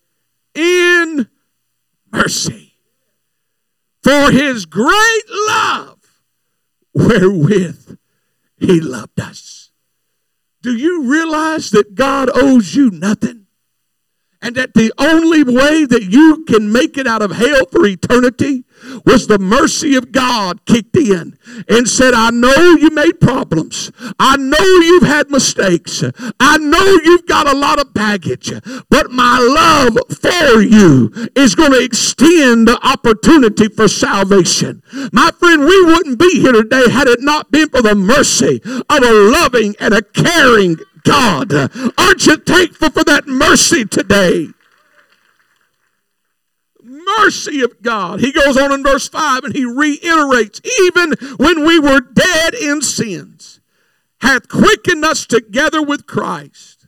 in 0.56 1.30
mercy, 2.12 2.74
for 4.02 4.32
his 4.32 4.66
great 4.66 5.24
love 5.30 6.00
wherewith 6.94 7.99
he 8.60 8.80
loved 8.80 9.20
us. 9.20 9.72
Do 10.62 10.76
you 10.76 11.04
realize 11.04 11.72
that 11.72 11.96
God 11.96 12.30
owes 12.34 12.76
you 12.76 12.92
nothing? 12.92 13.48
And 14.42 14.56
that 14.56 14.74
the 14.74 14.94
only 14.98 15.44
way 15.44 15.86
that 15.86 16.04
you 16.04 16.46
can 16.46 16.72
make 16.72 16.98
it 16.98 17.08
out 17.08 17.22
of 17.22 17.32
hell 17.32 17.66
for 17.72 17.86
eternity 17.86 18.64
was 19.06 19.28
the 19.28 19.40
mercy 19.40 19.96
of 19.96 20.12
God 20.12 20.66
kicked 20.66 20.96
in 20.98 21.38
and 21.68 21.88
said, 21.88 22.14
I 22.14 22.32
know 22.32 22.76
you 22.76 22.90
made 22.90 23.20
problems. 23.20 23.92
I 24.20 24.38
know 24.38 24.58
you've 24.58 25.04
had 25.04 25.30
mistakes. 25.30 26.04
I 26.40 26.58
know 26.58 27.00
you've 27.04 27.26
got 27.26 27.48
a 27.48 27.58
lot 27.58 27.80
of 27.80 27.94
baggage, 27.94 28.52
but 28.90 29.12
my 29.12 29.40
love 29.40 29.98
for 30.20 30.62
you 30.62 31.12
is 31.36 31.56
going 31.56 31.72
to 31.72 31.84
extend 31.84 32.68
the 32.68 32.80
opportunity 32.84 33.68
for 33.70 33.88
salvation. 33.88 34.82
My 35.12 35.32
friend, 35.32 35.62
we 35.62 35.86
wouldn't 35.86 36.20
be 36.20 36.40
here 36.40 36.54
today 36.54 36.90
had 36.90 37.08
it 37.08 37.22
not 37.22 37.52
been 37.52 37.70
for 37.70 37.82
the 37.82 37.96
mercy 37.96 38.62
of 38.66 39.04
a 39.04 39.14
loving 39.32 39.76
and 39.80 39.94
a 39.94 40.02
caring 40.02 40.78
God. 41.04 41.54
Aren't 41.98 42.26
you 42.26 42.38
thankful 42.38 42.90
for 42.90 43.04
that 43.04 43.28
mercy 43.28 43.86
today? 43.86 44.50
Mercy 47.18 47.62
of 47.62 47.82
God. 47.82 48.20
He 48.20 48.32
goes 48.32 48.58
on 48.58 48.72
in 48.72 48.84
verse 48.84 49.08
5 49.08 49.44
and 49.46 49.56
he 49.56 49.66
reiterates, 49.66 50.62
even 50.84 51.14
when 51.38 51.66
we 51.66 51.80
were 51.80 52.02
dead 52.02 52.54
in 52.54 52.82
sins, 52.82 53.60
hath 54.22 54.48
quickened 54.48 55.06
us 55.06 55.26
together 55.26 55.82
with 55.82 56.06
Christ. 56.06 56.88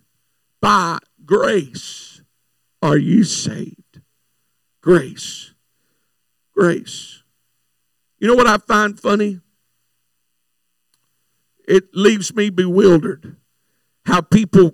By 0.61 0.99
grace 1.25 2.21
are 2.81 2.97
you 2.97 3.23
saved. 3.23 4.01
Grace. 4.81 5.53
Grace. 6.55 7.23
You 8.19 8.27
know 8.27 8.35
what 8.35 8.47
I 8.47 8.57
find 8.57 8.99
funny? 8.99 9.39
It 11.67 11.85
leaves 11.93 12.35
me 12.35 12.49
bewildered 12.49 13.37
how 14.05 14.21
people 14.21 14.73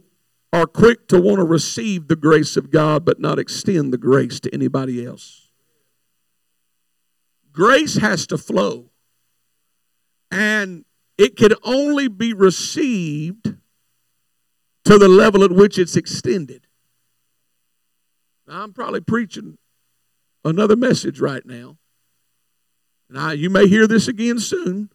are 0.54 0.66
quick 0.66 1.08
to 1.10 1.20
want 1.20 1.38
to 1.38 1.44
receive 1.44 2.08
the 2.08 2.16
grace 2.16 2.56
of 2.58 2.72
God 2.72 3.04
but 3.06 3.20
not 3.20 3.40
extend 3.40 3.92
the 3.92 3.98
grace 3.98 4.40
to 4.42 4.54
anybody 4.54 5.06
else. 5.06 5.50
Grace 7.52 7.98
has 7.98 8.28
to 8.28 8.38
flow. 8.38 8.92
And 10.32 10.86
it 11.18 11.36
can 11.36 11.54
only 11.64 12.08
be 12.08 12.34
received 12.34 13.56
to 14.86 14.98
the 14.98 15.08
level 15.08 15.44
at 15.44 15.52
which 15.52 15.78
it's 15.78 15.96
extended. 15.96 16.68
Now, 18.48 18.64
I'm 18.64 18.74
probably 18.74 19.02
preaching 19.02 19.58
another 20.46 20.76
message 20.76 21.20
right 21.20 21.46
now. 21.46 21.78
And 23.10 23.18
I, 23.18 23.34
you 23.34 23.50
may 23.50 23.68
hear 23.68 23.88
this 23.88 24.08
again 24.08 24.40
soon. 24.40 24.90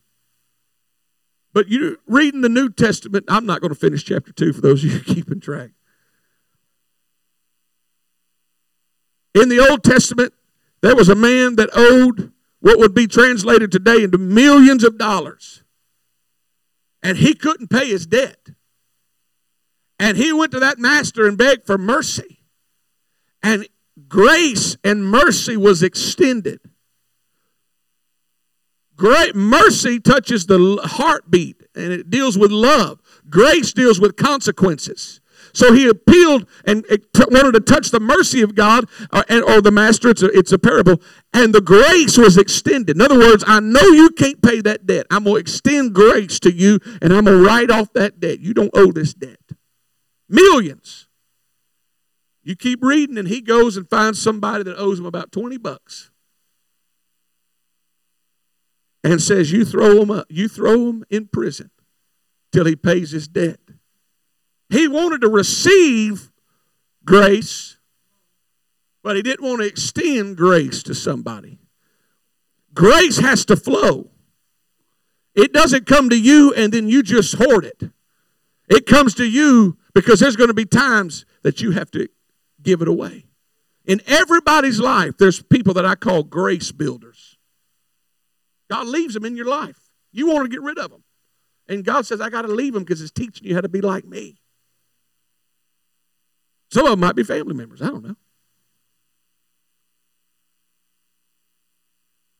But 1.52 1.68
you 1.68 1.98
reading 2.06 2.40
the 2.40 2.48
New 2.48 2.70
Testament, 2.70 3.24
I'm 3.28 3.46
not 3.46 3.60
going 3.60 3.72
to 3.72 3.78
finish 3.78 4.04
chapter 4.04 4.32
2 4.32 4.52
for 4.52 4.60
those 4.60 4.84
of 4.84 4.92
you 4.92 5.00
keeping 5.14 5.40
track. 5.40 5.70
In 9.34 9.48
the 9.48 9.60
Old 9.60 9.82
Testament, 9.82 10.34
there 10.82 10.96
was 10.96 11.08
a 11.08 11.14
man 11.14 11.56
that 11.56 11.70
owed 11.74 12.32
what 12.60 12.78
would 12.78 12.94
be 12.94 13.06
translated 13.06 13.72
today 13.72 14.04
into 14.04 14.18
millions 14.18 14.84
of 14.84 14.98
dollars. 14.98 15.62
And 17.02 17.18
he 17.18 17.34
couldn't 17.34 17.68
pay 17.68 17.88
his 17.88 18.06
debt. 18.06 18.50
And 19.98 20.16
he 20.16 20.32
went 20.32 20.52
to 20.52 20.60
that 20.60 20.78
master 20.78 21.26
and 21.26 21.36
begged 21.36 21.66
for 21.66 21.78
mercy. 21.78 22.40
And 23.42 23.66
grace 24.08 24.76
and 24.84 25.04
mercy 25.04 25.56
was 25.56 25.82
extended. 25.82 26.60
Great 29.02 29.34
mercy 29.34 29.98
touches 29.98 30.46
the 30.46 30.78
heartbeat 30.84 31.60
and 31.74 31.92
it 31.92 32.08
deals 32.08 32.38
with 32.38 32.52
love. 32.52 33.00
Grace 33.28 33.72
deals 33.72 33.98
with 33.98 34.14
consequences. 34.14 35.20
So 35.52 35.72
he 35.72 35.88
appealed 35.88 36.48
and 36.64 36.86
wanted 37.18 37.54
to 37.54 37.60
touch 37.60 37.90
the 37.90 37.98
mercy 37.98 38.42
of 38.42 38.54
God 38.54 38.88
uh, 39.10 39.24
or 39.44 39.60
the 39.60 39.72
master. 39.72 40.10
It's 40.10 40.22
a, 40.22 40.26
it's 40.26 40.52
a 40.52 40.58
parable. 40.58 41.02
And 41.34 41.52
the 41.52 41.60
grace 41.60 42.16
was 42.16 42.38
extended. 42.38 42.96
In 42.96 43.02
other 43.02 43.18
words, 43.18 43.42
I 43.44 43.58
know 43.58 43.80
you 43.80 44.10
can't 44.10 44.40
pay 44.40 44.60
that 44.60 44.86
debt. 44.86 45.06
I'm 45.10 45.24
going 45.24 45.34
to 45.34 45.40
extend 45.40 45.96
grace 45.96 46.38
to 46.38 46.52
you 46.52 46.78
and 47.02 47.12
I'm 47.12 47.24
going 47.24 47.38
to 47.38 47.44
write 47.44 47.72
off 47.72 47.92
that 47.94 48.20
debt. 48.20 48.38
You 48.38 48.54
don't 48.54 48.70
owe 48.72 48.92
this 48.92 49.14
debt. 49.14 49.40
Millions. 50.28 51.08
You 52.44 52.54
keep 52.54 52.84
reading, 52.84 53.18
and 53.18 53.26
he 53.26 53.40
goes 53.40 53.76
and 53.76 53.90
finds 53.90 54.22
somebody 54.22 54.62
that 54.62 54.76
owes 54.78 55.00
him 55.00 55.06
about 55.06 55.32
20 55.32 55.58
bucks. 55.58 56.11
And 59.04 59.20
says, 59.20 59.50
You 59.50 59.64
throw 59.64 60.00
him 60.02 60.10
up, 60.10 60.18
uh, 60.18 60.24
you 60.28 60.48
throw 60.48 60.88
him 60.88 61.04
in 61.10 61.26
prison 61.26 61.70
till 62.52 62.64
he 62.66 62.76
pays 62.76 63.10
his 63.10 63.28
debt. 63.28 63.58
He 64.68 64.88
wanted 64.88 65.22
to 65.22 65.28
receive 65.28 66.30
grace, 67.04 67.78
but 69.02 69.16
he 69.16 69.22
didn't 69.22 69.46
want 69.46 69.60
to 69.60 69.66
extend 69.66 70.36
grace 70.36 70.82
to 70.84 70.94
somebody. 70.94 71.58
Grace 72.74 73.18
has 73.18 73.44
to 73.46 73.56
flow. 73.56 74.10
It 75.34 75.52
doesn't 75.52 75.86
come 75.86 76.10
to 76.10 76.18
you 76.18 76.52
and 76.54 76.72
then 76.72 76.88
you 76.88 77.02
just 77.02 77.34
hoard 77.34 77.64
it. 77.64 77.82
It 78.68 78.86
comes 78.86 79.14
to 79.14 79.24
you 79.24 79.76
because 79.94 80.20
there's 80.20 80.36
going 80.36 80.48
to 80.48 80.54
be 80.54 80.64
times 80.64 81.24
that 81.42 81.60
you 81.60 81.72
have 81.72 81.90
to 81.92 82.08
give 82.62 82.82
it 82.82 82.88
away. 82.88 83.26
In 83.84 84.00
everybody's 84.06 84.78
life, 84.78 85.18
there's 85.18 85.42
people 85.42 85.74
that 85.74 85.84
I 85.84 85.96
call 85.96 86.22
grace 86.22 86.70
builders. 86.70 87.31
God 88.72 88.86
leaves 88.86 89.12
them 89.12 89.26
in 89.26 89.36
your 89.36 89.44
life. 89.44 89.78
You 90.12 90.28
want 90.28 90.46
to 90.46 90.48
get 90.48 90.62
rid 90.62 90.78
of 90.78 90.90
them. 90.90 91.04
And 91.68 91.84
God 91.84 92.06
says, 92.06 92.22
I 92.22 92.30
got 92.30 92.42
to 92.42 92.48
leave 92.48 92.72
them 92.72 92.84
because 92.84 93.02
it's 93.02 93.10
teaching 93.10 93.46
you 93.46 93.54
how 93.54 93.60
to 93.60 93.68
be 93.68 93.82
like 93.82 94.06
me. 94.06 94.40
Some 96.70 96.86
of 96.86 96.92
them 96.92 97.00
might 97.00 97.14
be 97.14 97.22
family 97.22 97.52
members. 97.52 97.82
I 97.82 97.88
don't 97.88 98.02
know. 98.02 98.16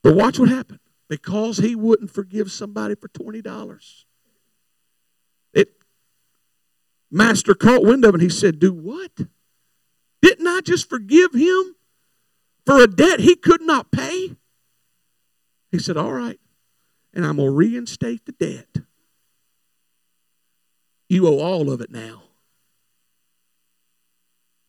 But 0.03 0.15
watch 0.15 0.39
what 0.39 0.49
happened. 0.49 0.81
Because 1.07 1.59
he 1.59 1.77
wouldn't 1.77 2.11
forgive 2.11 2.51
somebody 2.51 2.95
for 2.95 3.09
$20. 3.09 4.05
It 5.53 5.69
master 7.11 7.55
caught 7.55 7.85
wind 7.85 8.07
of 8.07 8.15
it 8.15 8.15
and 8.15 8.23
he 8.23 8.31
said, 8.31 8.59
Do 8.59 8.73
what? 8.73 9.13
Didn't 10.23 10.47
I 10.47 10.63
just 10.63 10.89
forgive 10.89 11.35
him 11.35 11.77
for 12.65 12.83
a 12.83 12.87
debt 12.87 13.21
he 13.21 13.37
could 13.37 13.61
not 13.61 13.93
pay? 13.93 14.12
He 15.73 15.79
said, 15.79 15.97
All 15.97 16.13
right, 16.13 16.39
and 17.15 17.27
I'm 17.27 17.37
going 17.37 17.49
to 17.49 17.55
reinstate 17.55 18.27
the 18.27 18.33
debt. 18.33 18.85
You 21.09 21.27
owe 21.27 21.41
all 21.41 21.71
of 21.71 21.81
it 21.81 21.91
now. 21.91 22.23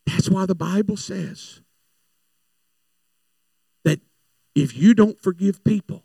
That's 0.06 0.28
why 0.28 0.46
the 0.46 0.54
Bible 0.54 0.96
says 0.96 1.60
that 3.84 4.00
if 4.54 4.76
you 4.76 4.94
don't 4.94 5.20
forgive 5.20 5.62
people, 5.64 6.04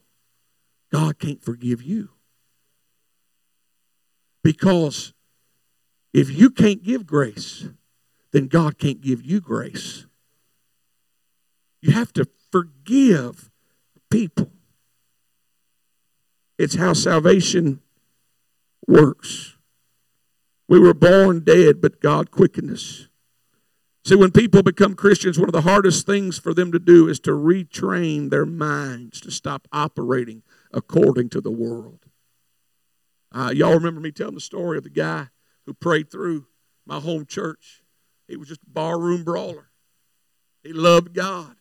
God 0.91 1.19
can't 1.19 1.41
forgive 1.43 1.81
you. 1.81 2.09
Because 4.43 5.13
if 6.13 6.29
you 6.29 6.49
can't 6.49 6.83
give 6.83 7.05
grace, 7.05 7.67
then 8.31 8.47
God 8.47 8.77
can't 8.77 9.01
give 9.01 9.23
you 9.23 9.41
grace. 9.41 10.05
You 11.81 11.93
have 11.93 12.11
to 12.13 12.27
forgive 12.51 13.51
people. 14.09 14.51
It's 16.59 16.75
how 16.75 16.91
salvation 16.91 17.79
works. 18.85 19.55
We 20.67 20.77
were 20.77 20.93
born 20.93 21.39
dead, 21.45 21.79
but 21.81 22.01
God 22.01 22.31
quickened 22.31 22.69
us. 22.69 23.07
See, 24.03 24.15
when 24.15 24.31
people 24.31 24.61
become 24.61 24.93
Christians, 24.93 25.39
one 25.39 25.47
of 25.47 25.53
the 25.53 25.61
hardest 25.61 26.05
things 26.05 26.37
for 26.37 26.53
them 26.53 26.73
to 26.73 26.79
do 26.79 27.07
is 27.07 27.19
to 27.21 27.31
retrain 27.31 28.29
their 28.29 28.45
minds 28.45 29.21
to 29.21 29.31
stop 29.31 29.69
operating 29.71 30.43
according 30.73 31.29
to 31.29 31.39
the 31.39 31.51
world. 31.51 32.05
Uh, 33.31 33.53
y'all 33.55 33.73
remember 33.73 34.01
me 34.01 34.11
telling 34.11 34.35
the 34.35 34.41
story 34.41 34.77
of 34.77 34.83
the 34.83 34.89
guy 34.89 35.27
who 35.65 35.73
prayed 35.73 36.11
through 36.11 36.45
my 36.85 36.99
home 36.99 37.25
church. 37.25 37.83
He 38.27 38.35
was 38.35 38.49
just 38.49 38.63
a 38.63 38.69
barroom 38.69 39.23
brawler. 39.23 39.69
He 40.61 40.73
loved 40.73 41.13
God, 41.13 41.55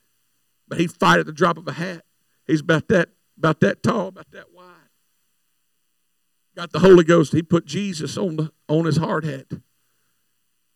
but 0.67 0.81
he'd 0.81 0.93
fight 0.93 1.21
at 1.21 1.27
the 1.27 1.33
drop 1.33 1.57
of 1.57 1.69
a 1.69 1.73
hat. 1.73 2.05
He's 2.49 2.63
about 2.63 2.89
that, 2.89 3.11
about 3.37 3.61
that 3.61 3.85
tall, 3.85 4.09
about 4.09 4.33
that 4.33 4.53
wide. 4.53 4.78
Got 6.59 6.73
the 6.73 6.81
Holy 6.81 7.05
Ghost. 7.05 7.33
He 7.33 7.41
put 7.41 7.67
Jesus 7.67 8.19
on 8.19 8.35
the 8.35 8.51
on 8.69 8.85
his 8.85 8.97
hard 8.97 9.25
hat. 9.25 9.47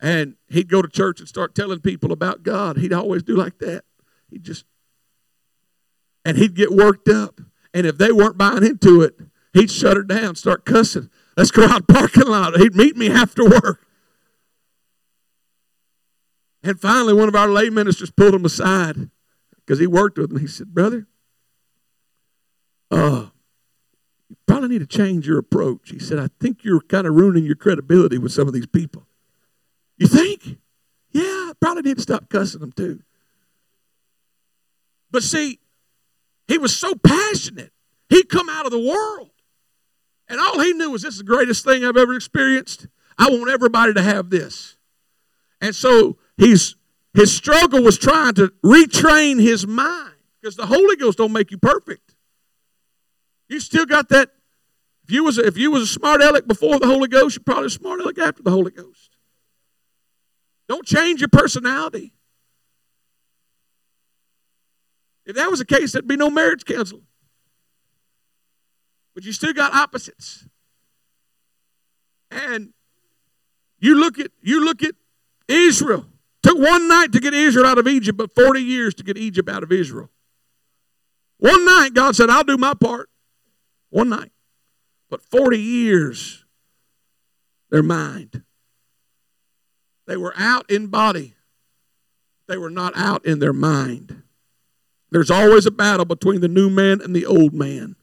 And 0.00 0.36
he'd 0.48 0.68
go 0.68 0.80
to 0.80 0.86
church 0.86 1.18
and 1.18 1.28
start 1.28 1.56
telling 1.56 1.80
people 1.80 2.12
about 2.12 2.44
God. 2.44 2.76
He'd 2.76 2.92
always 2.92 3.24
do 3.24 3.34
like 3.34 3.58
that. 3.58 3.82
He'd 4.30 4.44
just, 4.44 4.64
and 6.24 6.36
he'd 6.36 6.54
get 6.54 6.70
worked 6.70 7.08
up. 7.08 7.40
And 7.74 7.84
if 7.84 7.98
they 7.98 8.12
weren't 8.12 8.38
buying 8.38 8.62
into 8.62 9.00
it, 9.00 9.18
he'd 9.54 9.72
shut 9.72 9.96
her 9.96 10.04
down, 10.04 10.36
start 10.36 10.64
cussing. 10.64 11.10
Let's 11.36 11.50
go 11.50 11.64
out 11.64 11.88
parking 11.88 12.28
lot. 12.28 12.56
He'd 12.60 12.76
meet 12.76 12.96
me 12.96 13.10
after 13.10 13.44
work. 13.44 13.84
And 16.62 16.80
finally, 16.80 17.12
one 17.12 17.26
of 17.26 17.34
our 17.34 17.48
lay 17.48 17.70
ministers 17.70 18.12
pulled 18.12 18.34
him 18.34 18.44
aside 18.44 19.10
because 19.56 19.80
he 19.80 19.88
worked 19.88 20.16
with 20.16 20.30
him. 20.30 20.38
He 20.38 20.46
said, 20.46 20.72
Brother, 20.72 21.08
uh, 22.88 23.30
you 24.32 24.36
probably 24.46 24.70
need 24.70 24.78
to 24.78 24.86
change 24.86 25.26
your 25.26 25.38
approach. 25.38 25.90
He 25.90 25.98
said, 25.98 26.18
I 26.18 26.28
think 26.40 26.64
you're 26.64 26.80
kind 26.80 27.06
of 27.06 27.14
ruining 27.14 27.44
your 27.44 27.54
credibility 27.54 28.16
with 28.16 28.32
some 28.32 28.48
of 28.48 28.54
these 28.54 28.66
people. 28.66 29.04
You 29.98 30.06
think? 30.06 30.56
Yeah, 31.10 31.52
probably 31.60 31.82
need 31.82 31.96
to 31.96 32.02
stop 32.02 32.30
cussing 32.30 32.60
them 32.60 32.72
too. 32.72 33.02
But 35.10 35.22
see, 35.22 35.58
he 36.48 36.56
was 36.56 36.74
so 36.74 36.94
passionate. 36.94 37.72
He'd 38.08 38.30
come 38.30 38.48
out 38.48 38.64
of 38.64 38.72
the 38.72 38.78
world. 38.78 39.28
And 40.28 40.40
all 40.40 40.60
he 40.60 40.72
knew 40.72 40.90
was 40.90 41.02
this 41.02 41.12
is 41.12 41.18
the 41.18 41.24
greatest 41.24 41.62
thing 41.62 41.84
I've 41.84 41.98
ever 41.98 42.14
experienced. 42.14 42.86
I 43.18 43.28
want 43.28 43.50
everybody 43.50 43.92
to 43.92 44.02
have 44.02 44.30
this. 44.30 44.76
And 45.60 45.74
so 45.76 46.16
he's 46.38 46.76
his 47.12 47.36
struggle 47.36 47.82
was 47.82 47.98
trying 47.98 48.32
to 48.36 48.50
retrain 48.64 49.38
his 49.38 49.66
mind 49.66 50.14
because 50.40 50.56
the 50.56 50.64
Holy 50.64 50.96
Ghost 50.96 51.18
don't 51.18 51.32
make 51.32 51.50
you 51.50 51.58
perfect. 51.58 52.11
You 53.52 53.60
still 53.60 53.84
got 53.84 54.08
that. 54.08 54.30
If 55.04 55.10
you 55.10 55.24
was 55.24 55.36
a, 55.36 55.46
if 55.46 55.58
you 55.58 55.70
was 55.70 55.82
a 55.82 55.86
smart 55.86 56.22
aleck 56.22 56.46
before 56.46 56.78
the 56.78 56.86
Holy 56.86 57.06
Ghost, 57.06 57.36
you're 57.36 57.44
probably 57.44 57.66
a 57.66 57.70
smart 57.70 58.00
aleck 58.00 58.18
after 58.18 58.42
the 58.42 58.50
Holy 58.50 58.70
Ghost. 58.70 59.10
Don't 60.68 60.86
change 60.86 61.20
your 61.20 61.28
personality. 61.28 62.14
If 65.26 65.36
that 65.36 65.50
was 65.50 65.58
the 65.58 65.66
case, 65.66 65.92
there'd 65.92 66.08
be 66.08 66.16
no 66.16 66.30
marriage 66.30 66.64
counseling. 66.64 67.02
But 69.14 69.24
you 69.24 69.32
still 69.32 69.52
got 69.52 69.74
opposites. 69.74 70.46
And 72.30 72.72
you 73.78 73.96
look 73.96 74.18
at 74.18 74.30
you 74.40 74.64
look 74.64 74.82
at 74.82 74.94
Israel. 75.46 76.06
Took 76.42 76.56
one 76.56 76.88
night 76.88 77.12
to 77.12 77.20
get 77.20 77.34
Israel 77.34 77.66
out 77.66 77.76
of 77.76 77.86
Egypt, 77.86 78.16
but 78.16 78.34
40 78.34 78.62
years 78.62 78.94
to 78.94 79.04
get 79.04 79.18
Egypt 79.18 79.50
out 79.50 79.62
of 79.62 79.70
Israel. 79.70 80.08
One 81.36 81.66
night, 81.66 81.90
God 81.92 82.16
said, 82.16 82.30
I'll 82.30 82.44
do 82.44 82.56
my 82.56 82.72
part. 82.72 83.10
One 83.92 84.08
night. 84.08 84.32
But 85.10 85.22
40 85.22 85.60
years, 85.60 86.46
their 87.70 87.82
mind. 87.82 88.42
They 90.06 90.16
were 90.16 90.32
out 90.36 90.68
in 90.70 90.86
body, 90.86 91.34
they 92.48 92.56
were 92.56 92.70
not 92.70 92.94
out 92.96 93.24
in 93.26 93.38
their 93.38 93.52
mind. 93.52 94.22
There's 95.10 95.30
always 95.30 95.66
a 95.66 95.70
battle 95.70 96.06
between 96.06 96.40
the 96.40 96.48
new 96.48 96.70
man 96.70 97.02
and 97.02 97.14
the 97.14 97.26
old 97.26 97.52
man. 97.52 97.96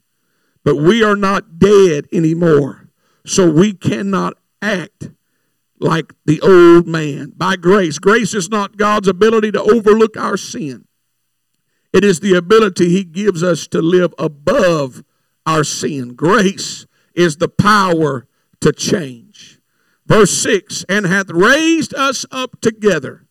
But 0.64 0.76
we 0.76 1.04
are 1.04 1.16
not 1.16 1.58
dead 1.58 2.06
anymore. 2.14 2.90
So 3.26 3.50
we 3.50 3.74
cannot 3.74 4.36
act 4.62 5.10
like 5.80 6.14
the 6.26 6.40
old 6.42 6.88
man. 6.88 7.34
By 7.36 7.56
grace. 7.56 7.98
Grace 7.98 8.36
is 8.36 8.50
not 8.50 8.78
God's 8.78 9.08
ability 9.08 9.52
to 9.54 9.62
overlook 9.62 10.16
our 10.18 10.38
sin. 10.38 10.86
It 11.92 12.04
is 12.04 12.20
the 12.20 12.36
ability 12.36 12.90
He 12.90 13.04
gives 13.04 13.42
us 13.42 13.66
to 13.70 13.82
live 13.82 14.14
above 14.20 15.04
our 15.50 15.64
sin. 15.64 16.14
Grace 16.14 16.86
is 17.14 17.38
the 17.38 17.50
power 17.50 18.28
to 18.62 18.72
change. 18.72 19.60
Verse 20.06 20.32
6 20.32 20.86
And 20.88 21.06
hath 21.06 21.30
raised 21.30 21.94
us 21.96 22.26
up 22.32 22.62
together 22.62 23.26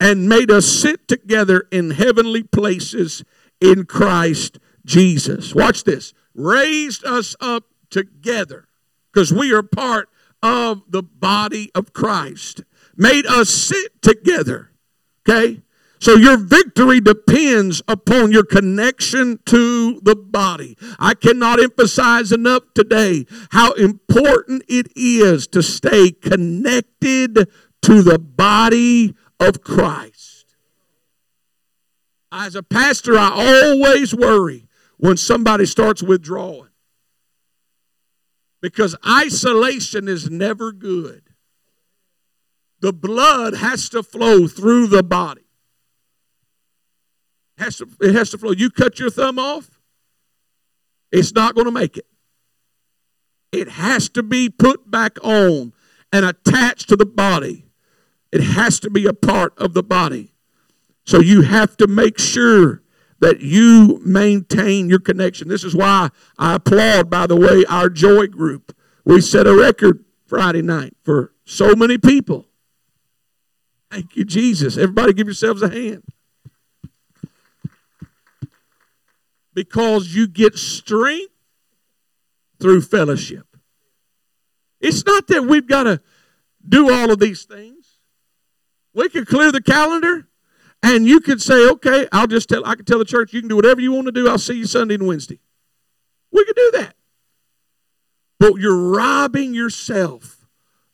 and 0.00 0.28
made 0.28 0.50
us 0.50 0.66
sit 0.66 1.06
together 1.06 1.66
in 1.70 1.92
heavenly 1.92 2.42
places 2.42 3.22
in 3.60 3.84
Christ 3.84 4.58
Jesus. 4.84 5.54
Watch 5.54 5.84
this. 5.84 6.12
Raised 6.34 7.04
us 7.04 7.36
up 7.40 7.64
together 7.90 8.66
because 9.12 9.32
we 9.32 9.52
are 9.52 9.62
part 9.62 10.08
of 10.42 10.82
the 10.88 11.02
body 11.02 11.70
of 11.74 11.92
Christ. 11.92 12.62
Made 12.96 13.26
us 13.26 13.48
sit 13.48 14.02
together. 14.02 14.70
Okay? 15.28 15.62
So 16.00 16.16
your 16.16 16.38
victory 16.38 17.00
depends 17.00 17.82
upon 17.86 18.32
your 18.32 18.44
connection 18.44 19.38
to 19.44 20.00
the 20.00 20.16
body. 20.16 20.78
I 20.98 21.12
cannot 21.12 21.60
emphasize 21.60 22.32
enough 22.32 22.62
today 22.74 23.26
how 23.50 23.72
important 23.72 24.62
it 24.66 24.90
is 24.96 25.46
to 25.48 25.62
stay 25.62 26.10
connected 26.10 27.46
to 27.82 28.02
the 28.02 28.18
body 28.18 29.14
of 29.38 29.62
Christ. 29.62 30.56
As 32.32 32.54
a 32.54 32.62
pastor, 32.62 33.18
I 33.18 33.30
always 33.34 34.14
worry 34.14 34.68
when 34.96 35.18
somebody 35.18 35.66
starts 35.66 36.02
withdrawing 36.02 36.70
because 38.62 38.96
isolation 39.06 40.08
is 40.08 40.30
never 40.30 40.72
good. 40.72 41.24
The 42.80 42.94
blood 42.94 43.54
has 43.56 43.90
to 43.90 44.02
flow 44.02 44.46
through 44.46 44.86
the 44.86 45.02
body. 45.02 45.42
It 47.60 47.64
has 47.64 47.76
to, 47.76 47.88
it 48.00 48.14
has 48.14 48.30
to 48.30 48.38
flow. 48.38 48.52
You 48.52 48.70
cut 48.70 48.98
your 48.98 49.10
thumb 49.10 49.38
off, 49.38 49.78
it's 51.12 51.34
not 51.34 51.54
going 51.54 51.66
to 51.66 51.70
make 51.70 51.98
it. 51.98 52.06
It 53.52 53.68
has 53.68 54.08
to 54.10 54.22
be 54.22 54.48
put 54.48 54.90
back 54.90 55.18
on 55.22 55.74
and 56.10 56.24
attached 56.24 56.88
to 56.88 56.96
the 56.96 57.04
body. 57.04 57.66
It 58.32 58.40
has 58.40 58.80
to 58.80 58.90
be 58.90 59.06
a 59.06 59.12
part 59.12 59.52
of 59.58 59.74
the 59.74 59.82
body. 59.82 60.32
So 61.04 61.20
you 61.20 61.42
have 61.42 61.76
to 61.78 61.86
make 61.86 62.18
sure 62.18 62.82
that 63.18 63.40
you 63.40 64.00
maintain 64.06 64.88
your 64.88 65.00
connection. 65.00 65.48
This 65.48 65.64
is 65.64 65.74
why 65.74 66.08
I 66.38 66.54
applaud, 66.54 67.10
by 67.10 67.26
the 67.26 67.36
way, 67.36 67.64
our 67.68 67.90
joy 67.90 68.28
group. 68.28 68.74
We 69.04 69.20
set 69.20 69.46
a 69.46 69.54
record 69.54 70.04
Friday 70.24 70.62
night 70.62 70.96
for 71.02 71.34
so 71.44 71.74
many 71.74 71.98
people. 71.98 72.46
Thank 73.90 74.16
you, 74.16 74.24
Jesus. 74.24 74.78
Everybody 74.78 75.12
give 75.12 75.26
yourselves 75.26 75.60
a 75.60 75.68
hand. 75.68 76.04
Because 79.54 80.14
you 80.14 80.26
get 80.28 80.56
strength 80.56 81.32
through 82.60 82.82
fellowship. 82.82 83.46
It's 84.80 85.04
not 85.04 85.26
that 85.28 85.44
we've 85.44 85.66
got 85.66 85.84
to 85.84 86.00
do 86.66 86.92
all 86.92 87.10
of 87.10 87.18
these 87.18 87.44
things. 87.44 87.98
We 88.94 89.08
could 89.08 89.26
clear 89.26 89.52
the 89.52 89.62
calendar 89.62 90.28
and 90.82 91.06
you 91.06 91.20
could 91.20 91.42
say, 91.42 91.68
okay, 91.70 92.08
I'll 92.12 92.26
just 92.26 92.48
tell, 92.48 92.64
I 92.64 92.74
can 92.74 92.84
tell 92.84 92.98
the 92.98 93.04
church, 93.04 93.32
you 93.32 93.40
can 93.40 93.48
do 93.48 93.56
whatever 93.56 93.80
you 93.80 93.92
want 93.92 94.06
to 94.06 94.12
do. 94.12 94.28
I'll 94.28 94.38
see 94.38 94.54
you 94.54 94.66
Sunday 94.66 94.94
and 94.94 95.06
Wednesday. 95.06 95.40
We 96.32 96.44
could 96.44 96.56
do 96.56 96.70
that. 96.74 96.94
But 98.38 98.54
you're 98.56 98.90
robbing 98.90 99.52
yourself 99.52 100.46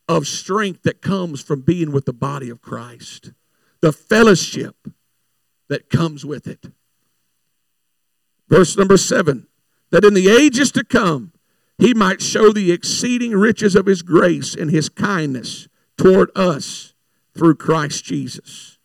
of 0.08 0.26
strength 0.26 0.82
that 0.82 1.00
comes 1.00 1.40
from 1.40 1.60
being 1.60 1.92
with 1.92 2.04
the 2.04 2.12
body 2.12 2.50
of 2.50 2.60
Christ, 2.60 3.32
the 3.80 3.92
fellowship 3.92 4.88
that 5.68 5.90
comes 5.90 6.24
with 6.24 6.46
it. 6.46 6.66
Verse 8.48 8.76
number 8.76 8.96
seven 8.96 9.46
that 9.90 10.04
in 10.04 10.14
the 10.14 10.28
ages 10.28 10.70
to 10.72 10.84
come 10.84 11.32
he 11.78 11.92
might 11.92 12.22
show 12.22 12.52
the 12.52 12.72
exceeding 12.72 13.32
riches 13.32 13.74
of 13.74 13.86
his 13.86 14.02
grace 14.02 14.54
and 14.54 14.70
his 14.70 14.88
kindness 14.88 15.68
toward 15.98 16.30
us 16.34 16.94
through 17.36 17.56
Christ 17.56 18.04
Jesus. 18.04 18.78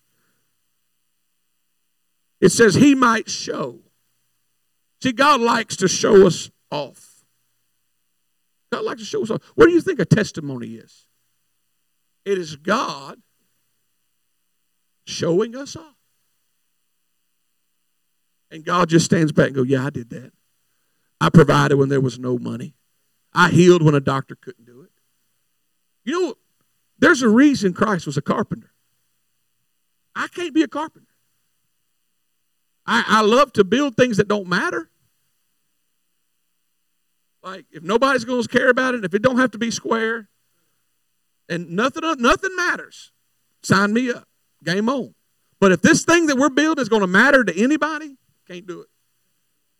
It 2.41 2.49
says 2.49 2.75
he 2.75 2.95
might 2.95 3.29
show. 3.29 3.79
See, 5.01 5.11
God 5.11 5.41
likes 5.41 5.77
to 5.77 5.87
show 5.87 6.27
us 6.27 6.49
off. 6.69 7.23
God 8.71 8.83
likes 8.83 9.01
to 9.01 9.05
show 9.05 9.21
us 9.21 9.29
off. 9.29 9.41
What 9.55 9.67
do 9.67 9.73
you 9.73 9.81
think 9.81 9.99
a 9.99 10.05
testimony 10.05 10.75
is? 10.75 11.07
It 12.25 12.37
is 12.37 12.55
God 12.55 13.19
showing 15.05 15.55
us 15.55 15.75
off. 15.75 16.00
And 18.51 18.65
God 18.65 18.89
just 18.89 19.05
stands 19.05 19.31
back 19.31 19.47
and 19.47 19.55
goes, 19.55 19.67
Yeah, 19.67 19.85
I 19.85 19.89
did 19.89 20.09
that. 20.09 20.33
I 21.19 21.29
provided 21.29 21.77
when 21.77 21.89
there 21.89 22.01
was 22.01 22.19
no 22.19 22.37
money. 22.37 22.75
I 23.33 23.49
healed 23.49 23.81
when 23.81 23.95
a 23.95 24.01
doctor 24.01 24.35
couldn't 24.35 24.65
do 24.65 24.81
it. 24.81 24.89
You 26.03 26.19
know, 26.19 26.35
there's 26.99 27.21
a 27.21 27.29
reason 27.29 27.73
Christ 27.73 28.05
was 28.05 28.17
a 28.17 28.21
carpenter. 28.21 28.71
I 30.15 30.27
can't 30.27 30.53
be 30.53 30.63
a 30.63 30.67
carpenter. 30.67 31.07
I, 32.85 33.05
I 33.07 33.21
love 33.21 33.53
to 33.53 33.63
build 33.63 33.95
things 33.95 34.17
that 34.17 34.27
don't 34.27 34.47
matter. 34.47 34.89
Like 37.41 37.65
if 37.71 37.83
nobody's 37.83 38.25
going 38.25 38.43
to 38.43 38.49
care 38.49 38.69
about 38.69 38.95
it, 38.95 39.05
if 39.05 39.13
it 39.13 39.21
don't 39.21 39.37
have 39.37 39.51
to 39.51 39.57
be 39.57 39.71
square, 39.71 40.27
and 41.47 41.71
nothing 41.71 42.03
nothing 42.19 42.55
matters, 42.55 43.11
sign 43.63 43.93
me 43.93 44.11
up. 44.11 44.27
Game 44.63 44.89
on. 44.89 45.15
But 45.59 45.71
if 45.71 45.81
this 45.81 46.03
thing 46.03 46.27
that 46.27 46.37
we're 46.37 46.49
building 46.49 46.81
is 46.81 46.89
going 46.89 47.01
to 47.01 47.07
matter 47.07 47.43
to 47.43 47.63
anybody, 47.63 48.17
can't 48.47 48.67
do 48.67 48.81
it. 48.81 48.87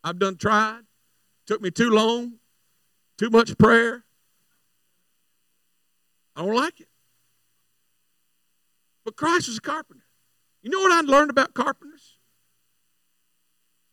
I've 0.03 0.19
done 0.19 0.37
tried. 0.37 0.81
Took 1.47 1.61
me 1.61 1.71
too 1.71 1.89
long. 1.89 2.33
Too 3.17 3.29
much 3.29 3.57
prayer. 3.57 4.03
I 6.35 6.45
don't 6.45 6.55
like 6.55 6.79
it. 6.79 6.87
But 9.03 9.15
Christ 9.15 9.47
was 9.47 9.57
a 9.57 9.61
carpenter. 9.61 10.03
You 10.61 10.69
know 10.69 10.79
what 10.79 10.91
I 10.91 11.01
learned 11.01 11.29
about 11.29 11.53
carpenters? 11.53 12.17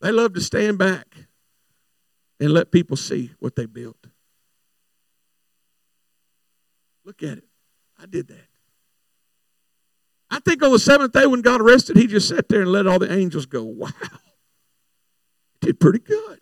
They 0.01 0.13
love 0.13 0.35
to 0.35 0.41
stand 0.41 0.79
back 0.79 1.07
and 2.39 2.53
let 2.53 2.71
people 2.71 2.97
see 2.97 3.33
what 3.39 3.57
they 3.57 3.67
built. 3.67 4.07
Look 7.05 7.23
at 7.23 7.39
it. 7.39 7.45
I 7.99 8.07
did 8.07 8.29
that. 8.29 8.47
I 10.31 10.41
think 10.41 10.63
on 10.63 10.73
the 10.73 10.79
seventh 10.79 11.13
day 11.13 11.27
when 11.27 11.41
God 11.41 11.63
rested, 11.63 11.97
he 11.97 12.07
just 12.07 12.29
sat 12.29 12.49
there 12.49 12.61
and 12.61 12.71
let 12.71 12.87
all 12.87 12.99
the 12.99 13.13
angels 13.13 13.47
go, 13.47 13.63
wow. 13.65 13.89
Did 15.61 15.81
pretty 15.81 15.99
good. 15.99 16.41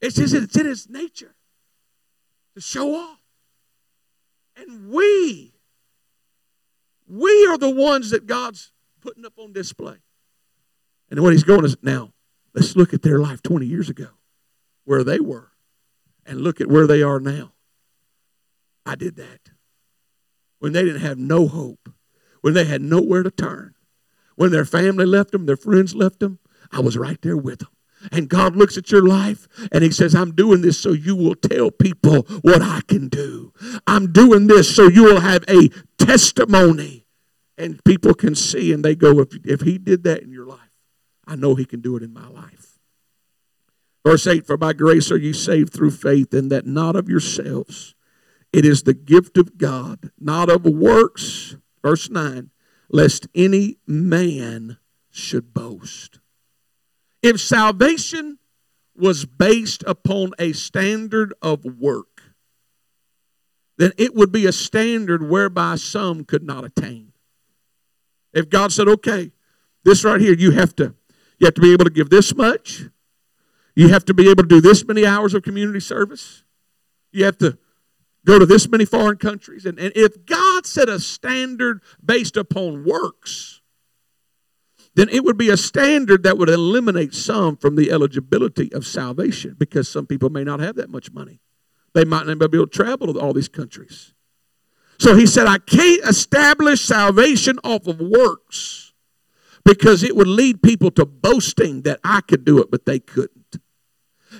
It's 0.00 0.16
just 0.16 0.34
it's 0.34 0.56
in 0.56 0.66
his 0.66 0.88
nature 0.88 1.34
to 2.54 2.60
show 2.60 2.94
off. 2.94 3.18
And 4.56 4.90
we 4.90 5.54
we 7.08 7.46
are 7.46 7.58
the 7.58 7.70
ones 7.70 8.10
that 8.10 8.26
God's 8.26 8.72
putting 9.00 9.24
up 9.24 9.38
on 9.38 9.52
display. 9.52 9.96
And 11.10 11.20
what 11.20 11.32
he's 11.32 11.44
going 11.44 11.64
is 11.64 11.76
now, 11.82 12.12
let's 12.54 12.76
look 12.76 12.94
at 12.94 13.02
their 13.02 13.18
life 13.18 13.42
20 13.42 13.66
years 13.66 13.90
ago, 13.90 14.08
where 14.84 15.04
they 15.04 15.20
were, 15.20 15.52
and 16.24 16.40
look 16.40 16.60
at 16.60 16.68
where 16.68 16.86
they 16.86 17.02
are 17.02 17.20
now. 17.20 17.52
I 18.86 18.94
did 18.94 19.16
that. 19.16 19.50
When 20.58 20.72
they 20.72 20.82
didn't 20.82 21.02
have 21.02 21.18
no 21.18 21.46
hope, 21.46 21.90
when 22.40 22.54
they 22.54 22.64
had 22.64 22.80
nowhere 22.80 23.22
to 23.22 23.30
turn, 23.30 23.74
when 24.36 24.50
their 24.50 24.64
family 24.64 25.04
left 25.04 25.32
them, 25.32 25.46
their 25.46 25.56
friends 25.56 25.94
left 25.94 26.20
them, 26.20 26.38
I 26.72 26.80
was 26.80 26.96
right 26.96 27.20
there 27.22 27.36
with 27.36 27.60
them. 27.60 27.68
And 28.12 28.28
God 28.28 28.54
looks 28.54 28.76
at 28.76 28.90
your 28.90 29.06
life 29.06 29.48
and 29.72 29.82
He 29.82 29.90
says, 29.90 30.14
I'm 30.14 30.32
doing 30.32 30.60
this 30.60 30.78
so 30.78 30.92
you 30.92 31.16
will 31.16 31.34
tell 31.34 31.70
people 31.70 32.22
what 32.42 32.60
I 32.60 32.80
can 32.86 33.08
do. 33.08 33.52
I'm 33.86 34.12
doing 34.12 34.46
this 34.46 34.74
so 34.74 34.88
you 34.88 35.04
will 35.04 35.20
have 35.20 35.44
a 35.48 35.70
testimony. 35.98 37.06
And 37.56 37.82
people 37.84 38.14
can 38.14 38.34
see 38.34 38.72
and 38.72 38.84
they 38.84 38.94
go, 38.94 39.20
if, 39.20 39.28
if 39.44 39.60
He 39.62 39.78
did 39.78 40.04
that 40.04 40.22
in 40.22 40.32
your 40.32 40.46
life, 40.46 40.58
I 41.26 41.36
know 41.36 41.54
He 41.54 41.64
can 41.64 41.80
do 41.80 41.96
it 41.96 42.02
in 42.02 42.12
my 42.12 42.28
life. 42.28 42.74
Verse 44.04 44.26
8 44.26 44.46
For 44.46 44.56
by 44.56 44.72
grace 44.74 45.10
are 45.10 45.16
ye 45.16 45.32
saved 45.32 45.72
through 45.72 45.92
faith, 45.92 46.34
and 46.34 46.50
that 46.50 46.66
not 46.66 46.94
of 46.94 47.08
yourselves. 47.08 47.94
It 48.52 48.64
is 48.64 48.82
the 48.82 48.94
gift 48.94 49.36
of 49.36 49.56
God, 49.56 50.10
not 50.20 50.50
of 50.50 50.64
works. 50.64 51.56
Verse 51.82 52.10
9 52.10 52.50
Lest 52.90 53.26
any 53.34 53.78
man 53.86 54.78
should 55.10 55.54
boast. 55.54 56.20
If 57.24 57.40
salvation 57.40 58.38
was 58.94 59.24
based 59.24 59.82
upon 59.86 60.32
a 60.38 60.52
standard 60.52 61.32
of 61.40 61.64
work, 61.64 62.20
then 63.78 63.92
it 63.96 64.14
would 64.14 64.30
be 64.30 64.46
a 64.46 64.52
standard 64.52 65.28
whereby 65.28 65.76
some 65.76 66.24
could 66.24 66.42
not 66.42 66.64
attain. 66.64 67.12
If 68.34 68.50
God 68.50 68.72
said, 68.72 68.88
okay, 68.88 69.32
this 69.84 70.04
right 70.04 70.20
here, 70.20 70.34
you 70.34 70.50
have 70.50 70.76
to, 70.76 70.94
you 71.38 71.46
have 71.46 71.54
to 71.54 71.62
be 71.62 71.72
able 71.72 71.86
to 71.86 71.90
give 71.90 72.10
this 72.10 72.34
much, 72.36 72.84
You 73.74 73.88
have 73.88 74.04
to 74.04 74.14
be 74.14 74.30
able 74.30 74.44
to 74.44 74.48
do 74.48 74.60
this 74.60 74.86
many 74.86 75.04
hours 75.04 75.34
of 75.34 75.42
community 75.42 75.80
service. 75.80 76.44
You 77.12 77.24
have 77.24 77.38
to 77.38 77.58
go 78.24 78.38
to 78.38 78.46
this 78.46 78.68
many 78.68 78.84
foreign 78.84 79.16
countries. 79.16 79.66
And, 79.66 79.78
and 79.78 79.92
if 79.96 80.24
God 80.26 80.66
set 80.66 80.88
a 80.88 81.00
standard 81.00 81.82
based 82.04 82.36
upon 82.36 82.84
works, 82.84 83.60
then 84.94 85.08
it 85.08 85.24
would 85.24 85.36
be 85.36 85.50
a 85.50 85.56
standard 85.56 86.22
that 86.22 86.38
would 86.38 86.48
eliminate 86.48 87.14
some 87.14 87.56
from 87.56 87.76
the 87.76 87.90
eligibility 87.90 88.72
of 88.72 88.86
salvation 88.86 89.56
because 89.58 89.88
some 89.88 90.06
people 90.06 90.30
may 90.30 90.44
not 90.44 90.60
have 90.60 90.76
that 90.76 90.90
much 90.90 91.12
money. 91.12 91.40
They 91.94 92.04
might 92.04 92.26
not 92.26 92.38
be 92.38 92.58
able 92.58 92.66
to 92.66 92.66
travel 92.66 93.12
to 93.12 93.20
all 93.20 93.32
these 93.32 93.48
countries. 93.48 94.14
So 94.98 95.16
he 95.16 95.26
said, 95.26 95.46
I 95.46 95.58
can't 95.58 96.04
establish 96.04 96.80
salvation 96.80 97.58
off 97.64 97.86
of 97.86 98.00
works 98.00 98.92
because 99.64 100.02
it 100.02 100.14
would 100.14 100.28
lead 100.28 100.62
people 100.62 100.90
to 100.92 101.04
boasting 101.04 101.82
that 101.82 101.98
I 102.04 102.20
could 102.20 102.44
do 102.44 102.60
it, 102.60 102.70
but 102.70 102.86
they 102.86 103.00
couldn't. 103.00 103.56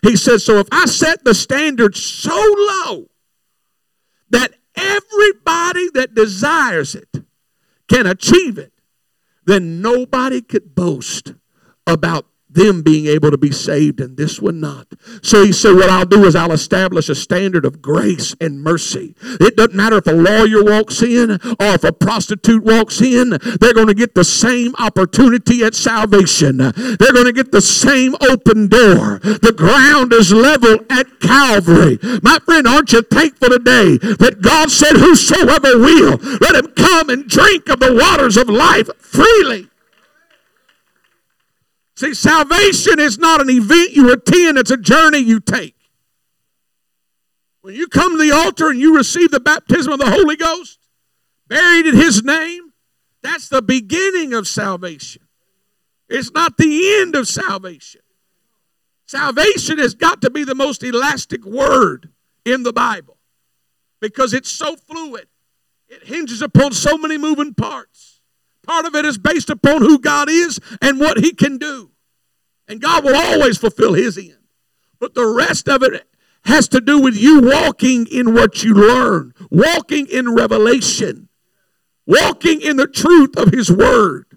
He 0.03 0.17
says, 0.17 0.45
So 0.45 0.59
if 0.59 0.69
I 0.71 0.87
set 0.87 1.25
the 1.25 1.35
standard 1.35 1.97
so 1.97 2.35
low 2.35 3.07
that 4.31 4.53
everybody 4.77 5.89
that 5.95 6.15
desires 6.15 6.95
it 6.95 7.09
can 7.89 8.07
achieve 8.07 8.59
it, 8.59 8.74
then 9.47 9.81
nobody 9.81 10.41
could 10.41 10.75
boast 10.75 11.35
about 11.87 12.27
them 12.55 12.83
being 12.83 13.07
able 13.07 13.31
to 13.31 13.39
be 13.39 13.53
saved 13.53 14.01
and 14.01 14.17
this 14.17 14.41
one 14.41 14.61
not. 14.61 14.87
So 15.23 15.45
he 15.45 15.53
said, 15.53 15.75
What 15.75 15.91
I'll 15.91 16.07
do 16.07 16.25
is 16.25 16.35
I'll 16.35 16.53
establish 16.53 17.09
a 17.09 17.15
standard 17.15 17.65
of 17.65 17.83
grace 17.83 18.35
and 18.41 18.63
mercy. 18.63 19.15
It 19.23 19.57
doesn't 19.57 19.75
matter 19.75 19.99
if 19.99 20.07
a 20.07 20.13
lawyer 20.13 20.65
walks 20.65 21.03
in 21.03 21.33
or 21.33 21.75
if 21.75 21.85
a 21.85 21.93
prostitute 21.93 22.63
walks 22.63 23.01
in, 23.01 23.31
they're 23.61 23.75
going 23.75 23.89
to 23.89 23.95
get 23.95 24.15
the 24.15 24.25
same 24.25 24.75
opportunity 24.79 25.63
at 25.63 25.75
salvation. 25.75 26.59
They're 26.59 27.13
going 27.13 27.27
to 27.27 27.33
get 27.33 27.53
the 27.53 27.61
same 27.61 28.15
open 28.21 28.69
door. 28.69 29.19
The 29.19 29.55
ground 29.57 30.13
is 30.13 30.33
level 30.33 30.79
at 30.91 31.21
Calvary. 31.21 31.99
My 32.23 32.39
friend, 32.45 32.67
aren't 32.67 32.93
you 32.93 33.03
thankful 33.03 33.51
today 33.51 33.99
that 33.99 34.41
God 34.41 34.71
said, 34.71 34.97
Whosoever 34.97 35.79
will, 35.79 36.19
let 36.41 36.55
him 36.55 36.73
come 36.73 37.11
and 37.11 37.29
drink 37.29 37.69
of 37.69 37.81
the 37.81 37.95
waters 37.95 38.37
of 38.37 38.49
life 38.49 38.89
freely. 38.99 39.69
See, 42.05 42.13
salvation 42.13 43.01
is 43.01 43.19
not 43.19 43.41
an 43.41 43.49
event 43.49 43.93
you 43.93 44.13
attend, 44.13 44.59
it's 44.59 44.71
a 44.71 44.77
journey 44.77 45.21
you 45.21 45.41
take. 45.41 45.75
When 47.63 47.75
you 47.75 47.87
come 47.87 48.13
to 48.13 48.23
the 48.23 48.31
altar 48.31 48.69
and 48.69 48.79
you 48.79 48.95
receive 48.95 49.31
the 49.31 49.41
baptism 49.41 49.91
of 49.91 49.99
the 49.99 50.11
Holy 50.11 50.37
Ghost, 50.37 50.79
buried 51.49 51.87
in 51.87 51.97
His 51.97 52.23
name, 52.23 52.75
that's 53.23 53.49
the 53.49 53.63
beginning 53.63 54.35
of 54.35 54.47
salvation. 54.47 55.23
It's 56.11 56.31
not 56.33 56.59
the 56.59 57.01
end 57.01 57.15
of 57.15 57.27
salvation. 57.27 58.03
Salvation 59.07 59.79
has 59.79 59.95
got 59.95 60.21
to 60.21 60.29
be 60.29 60.45
the 60.45 60.55
most 60.55 60.83
elastic 60.83 61.43
word 61.47 62.11
in 62.45 62.65
the 62.65 62.73
Bible 62.75 63.17
because 64.01 64.35
it's 64.35 64.51
so 64.51 64.77
fluid. 64.77 65.27
It 65.89 66.07
hinges 66.07 66.43
upon 66.43 66.75
so 66.75 66.99
many 66.99 67.17
moving 67.17 67.55
parts. 67.55 68.21
Part 68.63 68.85
of 68.85 68.95
it 68.95 69.07
is 69.07 69.17
based 69.17 69.49
upon 69.49 69.81
who 69.81 69.99
God 69.99 70.29
is 70.29 70.61
and 70.83 71.01
what 71.01 71.17
He 71.21 71.33
can 71.33 71.57
do. 71.57 71.93
And 72.69 72.81
God 72.81 73.05
will 73.05 73.17
always 73.17 73.59
fulfill 73.59 73.95
His 73.95 74.17
end. 74.17 74.39
But 74.99 75.15
the 75.15 75.27
rest 75.27 75.69
of 75.69 75.83
it 75.83 76.07
has 76.45 76.69
to 76.69 76.81
do 76.81 77.01
with 77.01 77.17
you 77.17 77.41
walking 77.41 78.07
in 78.07 78.35
what 78.35 78.63
you 78.63 78.75
learn, 78.75 79.35
walking 79.51 80.07
in 80.07 80.35
revelation, 80.35 81.29
walking 82.07 82.61
in 82.61 82.77
the 82.77 82.87
truth 82.87 83.37
of 83.37 83.53
His 83.53 83.71
Word. 83.71 84.34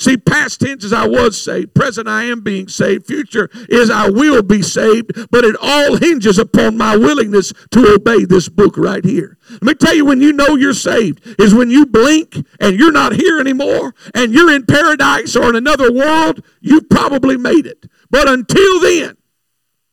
See, 0.00 0.16
past 0.16 0.60
tense 0.60 0.82
is 0.82 0.94
I 0.94 1.06
was 1.06 1.40
saved, 1.40 1.74
present 1.74 2.08
I 2.08 2.24
am 2.24 2.40
being 2.40 2.68
saved, 2.68 3.06
future 3.06 3.50
is 3.68 3.90
I 3.90 4.08
will 4.08 4.42
be 4.42 4.62
saved, 4.62 5.30
but 5.30 5.44
it 5.44 5.54
all 5.60 5.96
hinges 5.96 6.38
upon 6.38 6.78
my 6.78 6.96
willingness 6.96 7.52
to 7.72 7.96
obey 7.96 8.24
this 8.24 8.48
book 8.48 8.78
right 8.78 9.04
here. 9.04 9.36
Let 9.50 9.62
me 9.62 9.74
tell 9.74 9.94
you 9.94 10.06
when 10.06 10.22
you 10.22 10.32
know 10.32 10.56
you're 10.56 10.72
saved 10.72 11.38
is 11.38 11.52
when 11.52 11.70
you 11.70 11.84
blink 11.84 12.34
and 12.58 12.78
you're 12.78 12.90
not 12.90 13.12
here 13.12 13.38
anymore 13.40 13.94
and 14.14 14.32
you're 14.32 14.50
in 14.50 14.64
paradise 14.64 15.36
or 15.36 15.50
in 15.50 15.56
another 15.56 15.92
world, 15.92 16.42
you 16.62 16.80
probably 16.80 17.36
made 17.36 17.66
it. 17.66 17.84
But 18.08 18.26
until 18.26 18.80
then, 18.80 19.18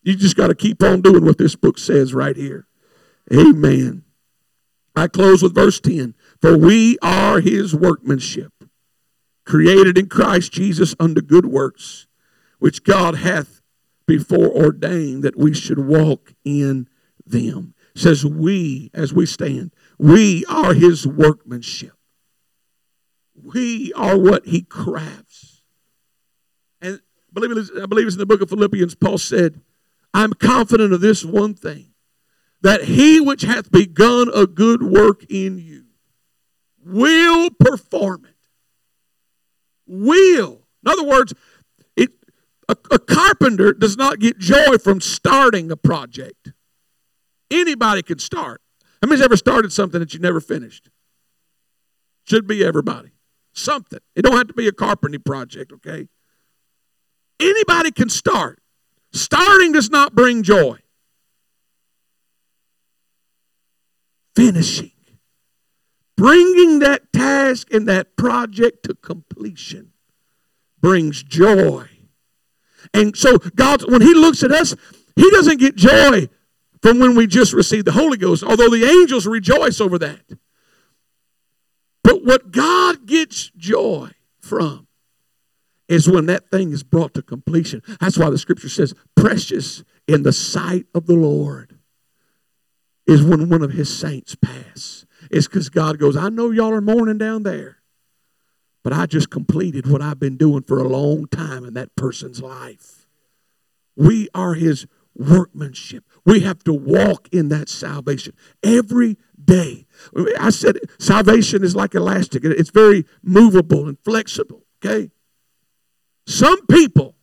you 0.03 0.15
just 0.15 0.37
got 0.37 0.47
to 0.47 0.55
keep 0.55 0.81
on 0.81 1.01
doing 1.01 1.25
what 1.25 1.37
this 1.37 1.57
book 1.57 1.77
says 1.77 2.13
right 2.13 2.37
here. 2.37 2.65
Amen. 3.33 4.05
I 4.95 5.09
close 5.09 5.43
with 5.43 5.53
verse 5.53 5.81
10 5.81 6.15
For 6.39 6.57
we 6.57 6.97
are 7.01 7.41
his 7.41 7.75
workmanship 7.75 8.53
created 9.47 9.97
in 9.97 10.09
Christ 10.09 10.51
Jesus 10.51 10.93
unto 10.99 11.21
good 11.21 11.45
works, 11.45 12.05
which 12.59 12.83
God 12.83 13.15
hath 13.15 13.61
before 14.05 14.47
ordained 14.47 15.23
that 15.23 15.37
we 15.37 15.53
should 15.53 15.79
walk 15.79 16.33
in 16.43 16.87
them. 17.25 17.73
It 17.95 18.01
says 18.01 18.25
we, 18.25 18.91
as 18.93 19.13
we 19.13 19.25
stand, 19.25 19.73
we 19.97 20.45
are 20.45 20.73
his 20.73 21.07
workmanship. 21.07 21.93
We 23.41 23.93
are 23.93 24.17
what 24.17 24.45
he 24.45 24.61
crafts. 24.61 25.61
And 26.81 26.99
believe, 27.33 27.69
I 27.81 27.85
believe 27.85 28.07
it's 28.07 28.15
in 28.15 28.19
the 28.19 28.25
book 28.25 28.41
of 28.41 28.49
Philippians, 28.49 28.95
Paul 28.95 29.17
said, 29.17 29.61
I'm 30.13 30.33
confident 30.33 30.93
of 30.93 31.01
this 31.01 31.23
one 31.23 31.53
thing, 31.53 31.93
that 32.61 32.83
he 32.83 33.21
which 33.21 33.43
hath 33.43 33.71
begun 33.71 34.29
a 34.33 34.45
good 34.45 34.83
work 34.83 35.23
in 35.29 35.57
you 35.57 35.85
will 36.83 37.49
perform 37.51 38.25
it 38.25 38.36
will. 39.87 40.61
In 40.85 40.91
other 40.91 41.03
words, 41.03 41.33
it, 41.95 42.11
a, 42.67 42.75
a 42.91 42.99
carpenter 42.99 43.73
does 43.73 43.97
not 43.97 44.19
get 44.19 44.37
joy 44.37 44.77
from 44.77 45.01
starting 45.01 45.71
a 45.71 45.77
project. 45.77 46.51
Anybody 47.49 48.03
can 48.03 48.19
start. 48.19 48.61
How 49.01 49.07
many's 49.07 49.23
ever 49.23 49.37
started 49.37 49.71
something 49.71 49.99
that 49.99 50.13
you 50.13 50.19
never 50.19 50.41
finished? 50.41 50.89
Should 52.25 52.47
be 52.47 52.65
everybody. 52.65 53.11
Something. 53.53 53.99
It 54.15 54.23
don't 54.23 54.35
have 54.35 54.47
to 54.47 54.53
be 54.53 54.67
a 54.67 54.71
carpentry 54.71 55.19
project, 55.19 55.71
okay? 55.71 56.07
Anybody 57.39 57.91
can 57.91 58.09
start. 58.09 58.59
Starting 59.13 59.71
does 59.71 59.89
not 59.89 60.13
bring 60.13 60.43
joy. 60.43 60.77
Finishing 64.35 64.91
bringing 66.17 66.79
that 66.79 67.13
task 67.13 67.71
and 67.71 67.87
that 67.87 68.17
project 68.17 68.83
to 68.83 68.95
completion 68.95 69.93
brings 70.81 71.23
joy. 71.23 71.87
And 72.93 73.15
so 73.15 73.37
God, 73.37 73.89
when 73.89 74.01
He 74.01 74.13
looks 74.13 74.43
at 74.43 74.51
us, 74.51 74.75
He 75.15 75.29
doesn't 75.31 75.59
get 75.59 75.75
joy 75.75 76.27
from 76.81 76.99
when 76.99 77.15
we 77.15 77.27
just 77.27 77.53
received 77.53 77.85
the 77.85 77.91
Holy 77.93 78.17
Ghost, 78.17 78.43
although 78.43 78.69
the 78.69 78.85
angels 78.85 79.25
rejoice 79.25 79.79
over 79.79 79.97
that. 79.99 80.21
But 82.03 82.23
what 82.23 82.51
God 82.51 83.05
gets 83.05 83.51
joy 83.57 84.11
from 84.39 84.87
is 85.87 86.09
when 86.09 86.25
that 86.27 86.49
thing 86.49 86.71
is 86.71 86.83
brought 86.83 87.13
to 87.13 87.21
completion. 87.21 87.81
That's 87.99 88.17
why 88.17 88.29
the 88.29 88.37
scripture 88.37 88.69
says, 88.69 88.93
precious 89.15 89.83
in 90.07 90.23
the 90.23 90.33
sight 90.33 90.85
of 90.93 91.05
the 91.05 91.15
Lord 91.15 91.77
is 93.05 93.23
when 93.23 93.49
one 93.49 93.61
of 93.61 93.71
his 93.71 93.97
saints 93.97 94.35
pass. 94.35 95.05
It's 95.31 95.47
because 95.47 95.69
God 95.69 95.99
goes, 95.99 96.15
I 96.15 96.29
know 96.29 96.51
y'all 96.51 96.73
are 96.73 96.81
mourning 96.81 97.17
down 97.17 97.43
there, 97.43 97.77
but 98.83 98.93
I 98.93 99.05
just 99.05 99.29
completed 99.29 99.87
what 99.87 100.01
I've 100.01 100.19
been 100.19 100.37
doing 100.37 100.63
for 100.63 100.79
a 100.79 100.87
long 100.87 101.27
time 101.27 101.65
in 101.65 101.73
that 101.73 101.95
person's 101.95 102.41
life. 102.41 103.07
We 103.95 104.29
are 104.33 104.53
His 104.53 104.87
workmanship. 105.15 106.03
We 106.25 106.41
have 106.41 106.63
to 106.65 106.73
walk 106.73 107.27
in 107.31 107.49
that 107.49 107.69
salvation 107.69 108.33
every 108.63 109.17
day. 109.43 109.85
I 110.39 110.51
said 110.51 110.77
salvation 110.99 111.63
is 111.63 111.75
like 111.75 111.95
elastic, 111.95 112.43
it's 112.43 112.69
very 112.69 113.05
movable 113.23 113.87
and 113.87 113.97
flexible, 114.03 114.65
okay? 114.83 115.11
Some 116.27 116.65
people 116.67 117.15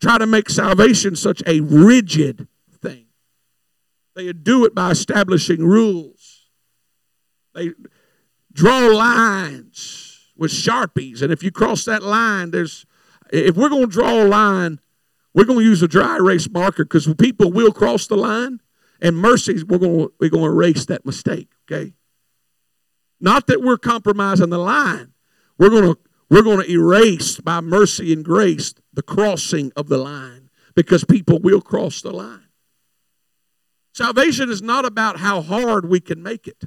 try 0.00 0.18
to 0.18 0.26
make 0.26 0.50
salvation 0.50 1.16
such 1.16 1.42
a 1.46 1.60
rigid 1.60 2.48
thing. 2.82 3.06
They 4.14 4.32
do 4.32 4.64
it 4.64 4.74
by 4.74 4.90
establishing 4.90 5.64
rules 5.64 6.15
they 7.56 7.72
draw 8.52 8.86
lines 8.86 10.30
with 10.36 10.50
sharpies, 10.52 11.22
and 11.22 11.32
if 11.32 11.42
you 11.42 11.50
cross 11.50 11.84
that 11.86 12.02
line, 12.02 12.50
there's 12.50 12.86
if 13.30 13.56
we're 13.56 13.68
going 13.68 13.86
to 13.86 13.92
draw 13.92 14.22
a 14.22 14.24
line, 14.24 14.78
we're 15.34 15.44
going 15.44 15.58
to 15.58 15.64
use 15.64 15.82
a 15.82 15.88
dry 15.88 16.16
erase 16.16 16.48
marker 16.48 16.84
because 16.84 17.12
people 17.14 17.50
will 17.50 17.72
cross 17.72 18.06
the 18.06 18.16
line, 18.16 18.60
and 19.00 19.16
mercy, 19.16 19.62
we're 19.64 19.78
going 19.78 19.98
to, 19.98 20.12
we're 20.20 20.30
going 20.30 20.44
to 20.44 20.50
erase 20.50 20.86
that 20.86 21.04
mistake. 21.04 21.48
Okay. 21.64 21.94
Not 23.20 23.46
that 23.46 23.62
we're 23.62 23.78
compromising 23.78 24.50
the 24.50 24.58
line. 24.58 25.12
We're 25.58 25.70
going 25.70 25.94
to 25.94 25.98
we're 26.28 26.42
going 26.42 26.64
to 26.64 26.70
erase 26.70 27.38
by 27.38 27.60
mercy 27.60 28.12
and 28.12 28.24
grace 28.24 28.74
the 28.92 29.02
crossing 29.02 29.72
of 29.76 29.88
the 29.88 29.98
line 29.98 30.50
because 30.74 31.04
people 31.04 31.38
will 31.38 31.60
cross 31.60 32.02
the 32.02 32.10
line. 32.10 32.48
Salvation 33.94 34.50
is 34.50 34.60
not 34.60 34.84
about 34.84 35.20
how 35.20 35.40
hard 35.40 35.88
we 35.88 36.00
can 36.00 36.22
make 36.22 36.46
it. 36.46 36.64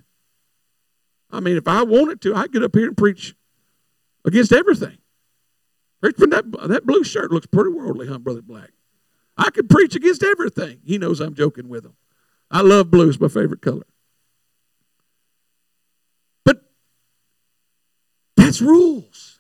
I 1.32 1.39
mean, 1.39 1.57
if 1.57 1.67
I 1.67 1.84
wanted 1.84 2.21
to, 2.21 2.36
I'd 2.36 2.51
get 2.51 2.63
up 2.63 2.75
here 2.75 2.88
and 2.88 2.97
preach 2.97 3.36
against 4.25 4.51
everything. 4.51 4.97
Preach 6.01 6.15
from 6.17 6.30
that, 6.32 6.45
that 6.67 6.86
blue 6.86 7.03
shirt 7.03 7.32
looks 7.32 7.45
pretty 7.45 7.71
worldly, 7.71 8.07
huh, 8.07 8.17
Brother 8.17 8.41
Black? 8.41 8.71
I 9.38 9.51
can 9.51 9.67
preach 9.67 9.95
against 9.95 10.23
everything. 10.23 10.80
He 10.84 10.97
knows 10.97 11.19
I'm 11.19 11.34
joking 11.34 11.69
with 11.69 11.86
him. 11.86 11.95
I 12.51 12.61
love 12.61 12.89
blue, 12.89 13.09
it's 13.09 13.19
my 13.19 13.27
favorite 13.27 13.61
color. 13.61 13.86
But 16.43 16.63
that's 18.36 18.61
rules. 18.61 19.39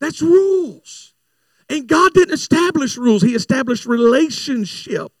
That's 0.00 0.20
rules. 0.20 1.14
And 1.68 1.86
God 1.86 2.12
didn't 2.14 2.34
establish 2.34 2.96
rules, 2.96 3.22
He 3.22 3.34
established 3.34 3.86
relationship. 3.86 5.12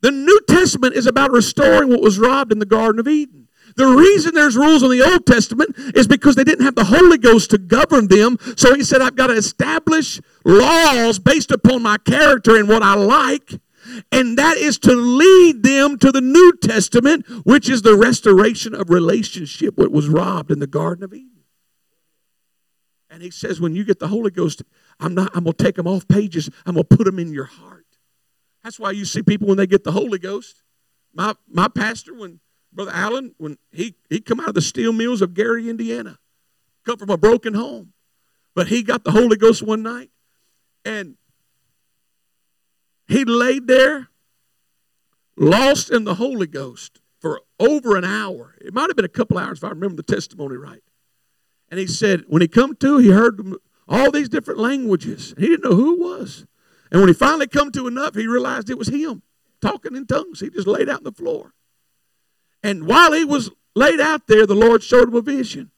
The 0.00 0.10
New 0.10 0.40
Testament 0.48 0.94
is 0.94 1.06
about 1.06 1.30
restoring 1.30 1.88
what 1.88 2.02
was 2.02 2.18
robbed 2.18 2.50
in 2.50 2.58
the 2.58 2.66
Garden 2.66 2.98
of 2.98 3.06
Eden. 3.06 3.41
The 3.76 3.86
reason 3.86 4.34
there's 4.34 4.56
rules 4.56 4.82
in 4.82 4.90
the 4.90 5.02
Old 5.02 5.26
Testament 5.26 5.74
is 5.94 6.06
because 6.06 6.34
they 6.34 6.44
didn't 6.44 6.64
have 6.64 6.74
the 6.74 6.84
Holy 6.84 7.18
Ghost 7.18 7.50
to 7.50 7.58
govern 7.58 8.08
them. 8.08 8.38
So 8.56 8.74
he 8.74 8.82
said, 8.82 9.00
I've 9.00 9.16
got 9.16 9.28
to 9.28 9.34
establish 9.34 10.20
laws 10.44 11.18
based 11.18 11.50
upon 11.50 11.82
my 11.82 11.98
character 11.98 12.56
and 12.56 12.68
what 12.68 12.82
I 12.82 12.94
like. 12.94 13.52
And 14.10 14.38
that 14.38 14.56
is 14.56 14.78
to 14.80 14.92
lead 14.94 15.62
them 15.62 15.98
to 15.98 16.12
the 16.12 16.20
New 16.20 16.52
Testament, 16.62 17.26
which 17.44 17.68
is 17.68 17.82
the 17.82 17.96
restoration 17.96 18.74
of 18.74 18.90
relationship, 18.90 19.76
what 19.76 19.90
was 19.90 20.08
robbed 20.08 20.50
in 20.50 20.60
the 20.60 20.66
Garden 20.66 21.04
of 21.04 21.12
Eden. 21.12 21.28
And 23.10 23.22
he 23.22 23.30
says, 23.30 23.60
when 23.60 23.74
you 23.74 23.84
get 23.84 23.98
the 23.98 24.08
Holy 24.08 24.30
Ghost, 24.30 24.62
I'm 24.98 25.14
not, 25.14 25.30
I'm 25.34 25.44
gonna 25.44 25.52
take 25.52 25.74
them 25.74 25.86
off 25.86 26.08
pages, 26.08 26.48
I'm 26.64 26.74
gonna 26.74 26.84
put 26.84 27.04
them 27.04 27.18
in 27.18 27.32
your 27.32 27.44
heart. 27.44 27.84
That's 28.64 28.78
why 28.78 28.92
you 28.92 29.04
see 29.04 29.22
people 29.22 29.48
when 29.48 29.58
they 29.58 29.66
get 29.66 29.84
the 29.84 29.92
Holy 29.92 30.18
Ghost. 30.18 30.62
My 31.12 31.34
my 31.46 31.68
pastor, 31.68 32.14
when 32.14 32.40
Brother 32.72 32.92
Allen, 32.94 33.34
when 33.38 33.58
he, 33.70 33.94
he 34.08 34.20
come 34.20 34.40
out 34.40 34.48
of 34.48 34.54
the 34.54 34.62
steel 34.62 34.92
mills 34.92 35.20
of 35.20 35.34
Gary, 35.34 35.68
Indiana, 35.68 36.18
come 36.84 36.96
from 36.96 37.10
a 37.10 37.18
broken 37.18 37.54
home. 37.54 37.92
But 38.54 38.68
he 38.68 38.82
got 38.82 39.04
the 39.04 39.12
Holy 39.12 39.36
Ghost 39.36 39.62
one 39.62 39.82
night 39.82 40.10
and 40.84 41.16
he 43.06 43.24
laid 43.24 43.66
there 43.66 44.08
lost 45.36 45.90
in 45.90 46.04
the 46.04 46.14
Holy 46.14 46.46
Ghost 46.46 47.00
for 47.20 47.40
over 47.58 47.96
an 47.96 48.04
hour. 48.04 48.56
It 48.60 48.74
might 48.74 48.88
have 48.88 48.96
been 48.96 49.04
a 49.04 49.08
couple 49.08 49.38
hours 49.38 49.58
if 49.58 49.64
I 49.64 49.68
remember 49.68 49.96
the 49.96 50.02
testimony 50.02 50.56
right. 50.56 50.82
And 51.70 51.80
he 51.80 51.86
said, 51.86 52.24
when 52.26 52.42
he 52.42 52.48
come 52.48 52.76
to, 52.76 52.98
he 52.98 53.10
heard 53.10 53.40
all 53.88 54.10
these 54.10 54.28
different 54.28 54.60
languages. 54.60 55.34
He 55.38 55.46
didn't 55.46 55.64
know 55.64 55.76
who 55.76 55.94
it 55.94 56.00
was. 56.00 56.46
And 56.90 57.00
when 57.00 57.08
he 57.08 57.14
finally 57.14 57.46
come 57.46 57.72
to 57.72 57.86
enough, 57.86 58.14
he 58.14 58.26
realized 58.26 58.68
it 58.68 58.76
was 58.76 58.88
him 58.88 59.22
talking 59.62 59.96
in 59.96 60.06
tongues. 60.06 60.40
He 60.40 60.50
just 60.50 60.66
laid 60.66 60.90
out 60.90 60.98
on 60.98 61.04
the 61.04 61.12
floor. 61.12 61.54
And 62.62 62.86
while 62.86 63.12
he 63.12 63.24
was 63.24 63.50
laid 63.74 64.00
out 64.00 64.26
there, 64.26 64.46
the 64.46 64.54
Lord 64.54 64.82
showed 64.82 65.08
him 65.08 65.14
a 65.14 65.22
vision. 65.22 65.70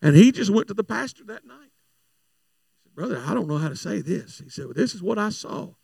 And 0.00 0.16
he 0.16 0.32
just 0.32 0.50
went 0.50 0.68
to 0.68 0.74
the 0.74 0.84
pastor 0.84 1.24
that 1.24 1.46
night. 1.46 1.70
He 2.74 2.80
said, 2.82 2.94
Brother, 2.94 3.22
I 3.24 3.34
don't 3.34 3.48
know 3.48 3.58
how 3.58 3.68
to 3.68 3.76
say 3.76 4.00
this. 4.00 4.40
He 4.42 4.50
said, 4.50 4.66
Well, 4.66 4.74
this 4.74 4.94
is 4.94 5.02
what 5.02 5.18
I 5.18 5.28
saw. 5.28 5.74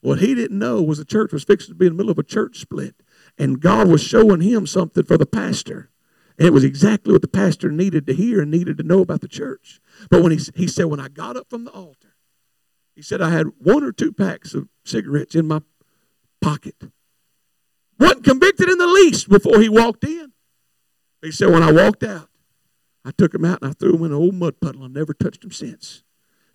What 0.00 0.20
he 0.20 0.34
didn't 0.34 0.58
know 0.58 0.82
was 0.82 0.98
the 0.98 1.04
church 1.04 1.32
was 1.32 1.42
fixing 1.42 1.74
to 1.74 1.78
be 1.78 1.86
in 1.86 1.94
the 1.94 1.96
middle 1.96 2.12
of 2.12 2.18
a 2.18 2.22
church 2.22 2.60
split. 2.60 2.94
And 3.38 3.60
God 3.60 3.88
was 3.88 4.02
showing 4.02 4.40
him 4.40 4.66
something 4.66 5.02
for 5.02 5.18
the 5.18 5.26
pastor. 5.26 5.90
And 6.38 6.46
it 6.46 6.52
was 6.52 6.64
exactly 6.64 7.12
what 7.12 7.22
the 7.22 7.28
pastor 7.28 7.70
needed 7.70 8.06
to 8.06 8.14
hear 8.14 8.42
and 8.42 8.50
needed 8.50 8.76
to 8.78 8.84
know 8.84 9.00
about 9.00 9.22
the 9.22 9.28
church. 9.28 9.80
But 10.10 10.22
when 10.22 10.32
he, 10.32 10.38
he 10.54 10.68
said, 10.68 10.84
when 10.84 11.00
I 11.00 11.08
got 11.08 11.36
up 11.36 11.48
from 11.48 11.64
the 11.64 11.70
altar, 11.72 12.14
he 12.94 13.02
said, 13.02 13.20
I 13.20 13.30
had 13.30 13.46
one 13.58 13.82
or 13.82 13.90
two 13.90 14.12
packs 14.12 14.54
of 14.54 14.68
cigarettes 14.84 15.34
in 15.34 15.48
my 15.48 15.62
pocket 16.40 16.76
wasn't 17.98 18.24
convicted 18.24 18.68
in 18.68 18.78
the 18.78 18.86
least 18.86 19.28
before 19.28 19.60
he 19.60 19.68
walked 19.68 20.04
in. 20.04 20.32
He 21.22 21.32
said, 21.32 21.50
when 21.50 21.62
I 21.62 21.72
walked 21.72 22.02
out, 22.02 22.28
I 23.04 23.10
took 23.16 23.34
him 23.34 23.44
out 23.44 23.62
and 23.62 23.70
I 23.70 23.74
threw 23.74 23.94
him 23.96 24.04
in 24.04 24.12
an 24.12 24.18
old 24.18 24.34
mud 24.34 24.60
puddle. 24.60 24.82
I 24.84 24.88
never 24.88 25.14
touched 25.14 25.44
him 25.44 25.50
since. 25.50 26.02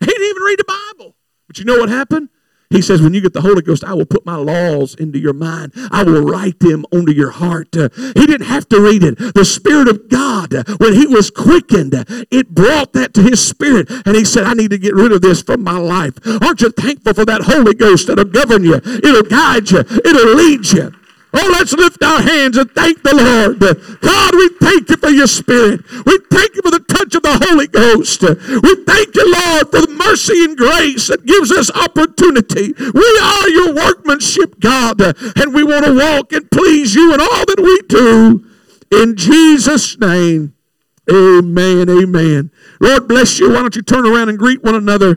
He 0.00 0.06
didn't 0.06 0.28
even 0.28 0.42
read 0.42 0.58
the 0.58 0.64
Bible. 0.96 1.16
But 1.46 1.58
you 1.58 1.64
know 1.64 1.78
what 1.78 1.88
happened? 1.88 2.28
He 2.70 2.80
says, 2.80 3.02
when 3.02 3.12
you 3.12 3.20
get 3.20 3.34
the 3.34 3.42
Holy 3.42 3.60
Ghost, 3.60 3.84
I 3.84 3.92
will 3.92 4.06
put 4.06 4.24
my 4.24 4.36
laws 4.36 4.94
into 4.94 5.18
your 5.18 5.34
mind. 5.34 5.72
I 5.90 6.04
will 6.04 6.22
write 6.22 6.58
them 6.60 6.86
onto 6.90 7.12
your 7.12 7.30
heart. 7.30 7.74
He 7.74 8.26
didn't 8.26 8.46
have 8.46 8.66
to 8.70 8.80
read 8.80 9.02
it. 9.02 9.18
The 9.34 9.44
Spirit 9.44 9.88
of 9.88 10.08
God, 10.08 10.54
when 10.80 10.94
he 10.94 11.06
was 11.06 11.30
quickened, 11.30 11.92
it 12.30 12.48
brought 12.48 12.94
that 12.94 13.12
to 13.12 13.22
his 13.22 13.46
spirit. 13.46 13.90
And 14.06 14.16
he 14.16 14.24
said, 14.24 14.44
I 14.44 14.54
need 14.54 14.70
to 14.70 14.78
get 14.78 14.94
rid 14.94 15.12
of 15.12 15.20
this 15.20 15.42
from 15.42 15.62
my 15.62 15.76
life. 15.76 16.14
Aren't 16.42 16.62
you 16.62 16.70
thankful 16.70 17.12
for 17.12 17.26
that 17.26 17.42
Holy 17.42 17.74
Ghost 17.74 18.06
that'll 18.06 18.24
govern 18.24 18.64
you? 18.64 18.76
It'll 18.76 19.22
guide 19.22 19.70
you. 19.70 19.80
It'll 19.80 20.34
lead 20.34 20.72
you. 20.72 20.94
Oh, 21.34 21.48
let's 21.52 21.72
lift 21.72 22.02
our 22.02 22.20
hands 22.20 22.58
and 22.58 22.70
thank 22.72 23.02
the 23.02 23.14
Lord. 23.14 23.58
God, 24.00 24.34
we 24.34 24.48
thank 24.60 24.90
you 24.90 24.96
for 24.96 25.08
your 25.08 25.26
spirit. 25.26 25.80
We 26.04 26.18
thank 26.30 26.54
you 26.54 26.62
for 26.62 26.70
the 26.70 26.84
touch 26.86 27.14
of 27.14 27.22
the 27.22 27.38
Holy 27.48 27.66
Ghost. 27.66 28.20
We 28.22 28.84
thank 28.84 29.16
you, 29.16 29.32
Lord, 29.32 29.70
for 29.70 29.80
the 29.80 29.94
mercy 29.96 30.44
and 30.44 30.56
grace 30.56 31.08
that 31.08 31.24
gives 31.24 31.50
us 31.50 31.70
opportunity. 31.70 32.74
We 32.76 33.18
are 33.22 33.48
your 33.48 33.74
workmanship, 33.74 34.60
God, 34.60 35.00
and 35.00 35.54
we 35.54 35.64
want 35.64 35.86
to 35.86 35.94
walk 35.94 36.32
and 36.32 36.50
please 36.50 36.94
you 36.94 37.14
in 37.14 37.20
all 37.20 37.46
that 37.46 37.60
we 37.60 37.80
do. 37.88 38.44
In 38.90 39.16
Jesus' 39.16 39.98
name, 39.98 40.54
amen, 41.10 41.88
amen. 41.88 42.50
Lord 42.78 43.08
bless 43.08 43.38
you. 43.38 43.48
Why 43.48 43.62
don't 43.62 43.74
you 43.74 43.80
turn 43.82 44.06
around 44.06 44.28
and 44.28 44.38
greet 44.38 44.62
one 44.62 44.74
another? 44.74 45.10